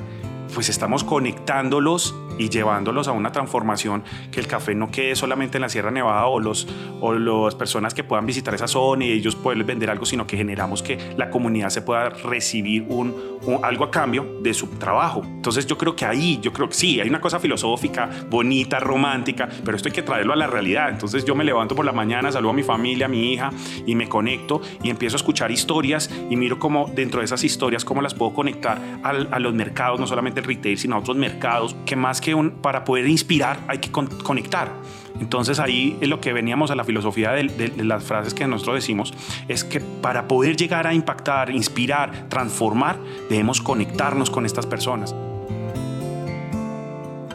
pues 0.55 0.69
estamos 0.69 1.03
conectándolos 1.03 2.15
y 2.37 2.49
llevándolos 2.49 3.07
a 3.07 3.11
una 3.11 3.31
transformación 3.31 4.03
que 4.31 4.39
el 4.39 4.47
café 4.47 4.73
no 4.73 4.89
quede 4.89 5.15
solamente 5.15 5.57
en 5.57 5.61
la 5.61 5.69
Sierra 5.69 5.91
Nevada 5.91 6.25
o, 6.25 6.39
los, 6.39 6.67
o 7.01 7.13
las 7.13 7.55
personas 7.55 7.93
que 7.93 8.03
puedan 8.03 8.25
visitar 8.25 8.53
esa 8.55 8.67
zona 8.67 9.05
y 9.05 9.11
ellos 9.11 9.35
pueden 9.35 9.65
vender 9.65 9.89
algo, 9.89 10.05
sino 10.05 10.25
que 10.25 10.37
generamos 10.37 10.81
que 10.81 11.13
la 11.17 11.29
comunidad 11.29 11.69
se 11.69 11.81
pueda 11.81 12.09
recibir 12.09 12.85
un, 12.89 13.39
algo 13.63 13.83
a 13.83 13.91
cambio 13.91 14.39
de 14.41 14.53
su 14.53 14.67
trabajo. 14.67 15.21
Entonces 15.25 15.67
yo 15.67 15.77
creo 15.77 15.95
que 15.95 16.05
ahí, 16.05 16.39
yo 16.41 16.51
creo 16.53 16.69
que 16.69 16.75
sí, 16.75 16.99
hay 16.99 17.09
una 17.09 17.19
cosa 17.19 17.39
filosófica, 17.39 18.09
bonita, 18.29 18.79
romántica, 18.79 19.49
pero 19.63 19.75
esto 19.75 19.89
hay 19.89 19.93
que 19.93 20.03
traerlo 20.03 20.33
a 20.33 20.37
la 20.37 20.47
realidad. 20.47 20.89
Entonces 20.89 21.25
yo 21.25 21.35
me 21.35 21.43
levanto 21.43 21.75
por 21.75 21.85
la 21.85 21.91
mañana, 21.91 22.31
saludo 22.31 22.51
a 22.51 22.55
mi 22.55 22.63
familia, 22.63 23.07
a 23.07 23.09
mi 23.09 23.33
hija 23.33 23.49
y 23.85 23.95
me 23.95 24.07
conecto 24.07 24.61
y 24.81 24.89
empiezo 24.89 25.15
a 25.15 25.17
escuchar 25.17 25.51
historias 25.51 26.09
y 26.29 26.37
miro 26.37 26.59
cómo 26.59 26.89
dentro 26.93 27.19
de 27.19 27.25
esas 27.25 27.43
historias, 27.43 27.83
cómo 27.83 28.01
las 28.01 28.13
puedo 28.13 28.33
conectar 28.33 28.79
a 29.03 29.39
los 29.39 29.53
mercados, 29.53 29.99
no 29.99 30.07
solamente 30.07 30.41
retail, 30.45 30.77
sino 30.77 30.95
a 30.95 30.99
otros 30.99 31.17
mercados, 31.17 31.75
que 31.85 31.95
más 31.95 32.21
que 32.21 32.33
un, 32.35 32.51
para 32.51 32.83
poder 32.83 33.07
inspirar 33.07 33.59
hay 33.67 33.79
que 33.79 33.91
conectar. 33.91 34.71
Entonces 35.19 35.59
ahí 35.59 35.97
es 36.01 36.09
lo 36.09 36.19
que 36.19 36.33
veníamos 36.33 36.71
a 36.71 36.75
la 36.75 36.83
filosofía 36.83 37.31
de, 37.31 37.71
las 37.77 38.03
frases 38.03 38.33
que 38.33 38.47
nosotros 38.47 38.75
decimos, 38.75 39.13
es 39.47 39.63
que 39.63 39.79
para 39.79 40.27
poder 40.27 40.55
llegar 40.55 40.87
a 40.87 40.93
impactar, 40.93 41.49
inspirar, 41.51 42.27
transformar, 42.29 42.97
debemos 43.29 43.61
conectarnos 43.61 44.29
con 44.29 44.45
estas 44.45 44.65
personas. 44.65 45.15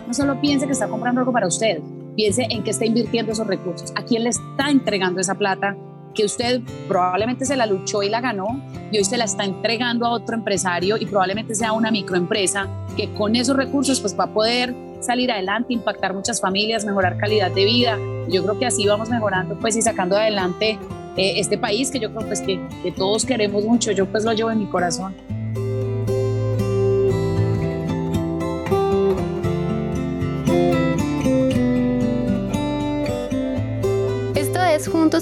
no 0.06 0.14
solo 0.14 0.40
piense 0.40 0.66
que 0.66 0.72
está 0.72 0.88
comprando 0.88 1.20
algo 1.20 1.32
para 1.32 1.46
usted, 1.46 1.80
piense 2.16 2.46
en 2.50 2.62
qué 2.64 2.70
está 2.70 2.84
invirtiendo 2.84 3.32
esos 3.32 3.46
recursos, 3.46 3.92
a 3.94 4.02
quién 4.02 4.24
le 4.24 4.30
está 4.30 4.70
entregando 4.70 5.20
esa 5.20 5.36
plata 5.36 5.76
que 6.14 6.24
usted 6.24 6.60
probablemente 6.88 7.44
se 7.44 7.56
la 7.56 7.66
luchó 7.66 8.02
y 8.02 8.08
la 8.08 8.20
ganó 8.20 8.62
y 8.90 8.98
hoy 8.98 9.04
se 9.04 9.16
la 9.16 9.24
está 9.24 9.44
entregando 9.44 10.06
a 10.06 10.10
otro 10.10 10.34
empresario 10.34 10.96
y 10.96 11.06
probablemente 11.06 11.54
sea 11.54 11.72
una 11.72 11.90
microempresa 11.90 12.68
que 12.96 13.12
con 13.14 13.36
esos 13.36 13.56
recursos 13.56 14.00
pues 14.00 14.18
va 14.18 14.24
a 14.24 14.32
poder 14.32 14.74
salir 15.00 15.30
adelante, 15.30 15.72
impactar 15.72 16.14
muchas 16.14 16.40
familias, 16.40 16.84
mejorar 16.84 17.16
calidad 17.16 17.50
de 17.50 17.64
vida. 17.64 17.98
Yo 18.28 18.42
creo 18.42 18.58
que 18.58 18.66
así 18.66 18.86
vamos 18.86 19.08
mejorando 19.08 19.58
pues 19.58 19.76
y 19.76 19.82
sacando 19.82 20.16
adelante 20.16 20.78
eh, 21.16 21.34
este 21.36 21.56
país 21.58 21.90
que 21.90 21.98
yo 21.98 22.12
creo 22.12 22.26
pues 22.26 22.40
que, 22.40 22.60
que 22.82 22.92
todos 22.92 23.24
queremos 23.24 23.64
mucho, 23.64 23.92
yo 23.92 24.06
pues 24.06 24.24
lo 24.24 24.32
llevo 24.32 24.50
en 24.50 24.58
mi 24.58 24.66
corazón. 24.66 25.14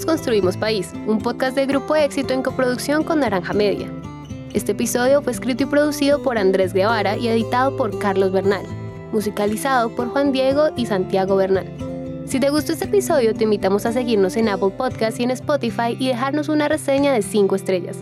Construimos 0.09 0.57
País, 0.57 0.91
un 1.07 1.19
podcast 1.19 1.55
de 1.55 1.67
Grupo 1.67 1.95
Éxito 1.95 2.33
en 2.33 2.43
coproducción 2.43 3.05
con 3.05 3.21
Naranja 3.21 3.53
Media. 3.53 3.93
Este 4.55 4.73
episodio 4.73 5.21
fue 5.21 5.33
escrito 5.33 5.65
y 5.65 5.67
producido 5.67 6.23
por 6.23 6.39
Andrés 6.39 6.73
Guevara 6.73 7.19
y 7.19 7.29
editado 7.29 7.77
por 7.77 7.99
Carlos 7.99 8.33
Bernal, 8.33 8.65
musicalizado 9.13 9.95
por 9.95 10.09
Juan 10.09 10.33
Diego 10.33 10.71
y 10.77 10.87
Santiago 10.87 11.37
Bernal. 11.37 11.71
Si 12.25 12.41
te 12.41 12.49
gustó 12.49 12.73
este 12.73 12.87
episodio, 12.87 13.35
te 13.35 13.45
invitamos 13.45 13.85
a 13.85 13.93
seguirnos 13.93 14.39
en 14.39 14.49
Apple 14.49 14.71
Podcast 14.79 15.21
y 15.21 15.25
en 15.25 15.31
Spotify 15.33 15.95
y 15.99 16.09
dejarnos 16.09 16.49
una 16.49 16.69
reseña 16.69 17.13
de 17.13 17.21
5 17.21 17.55
estrellas. 17.55 17.99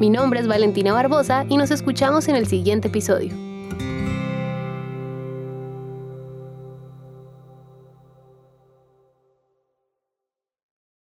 Mi 0.00 0.10
nombre 0.10 0.40
es 0.40 0.48
Valentina 0.48 0.92
Barbosa 0.92 1.46
y 1.48 1.56
nos 1.56 1.70
escuchamos 1.70 2.26
en 2.26 2.34
el 2.34 2.48
siguiente 2.48 2.88
episodio. 2.88 3.32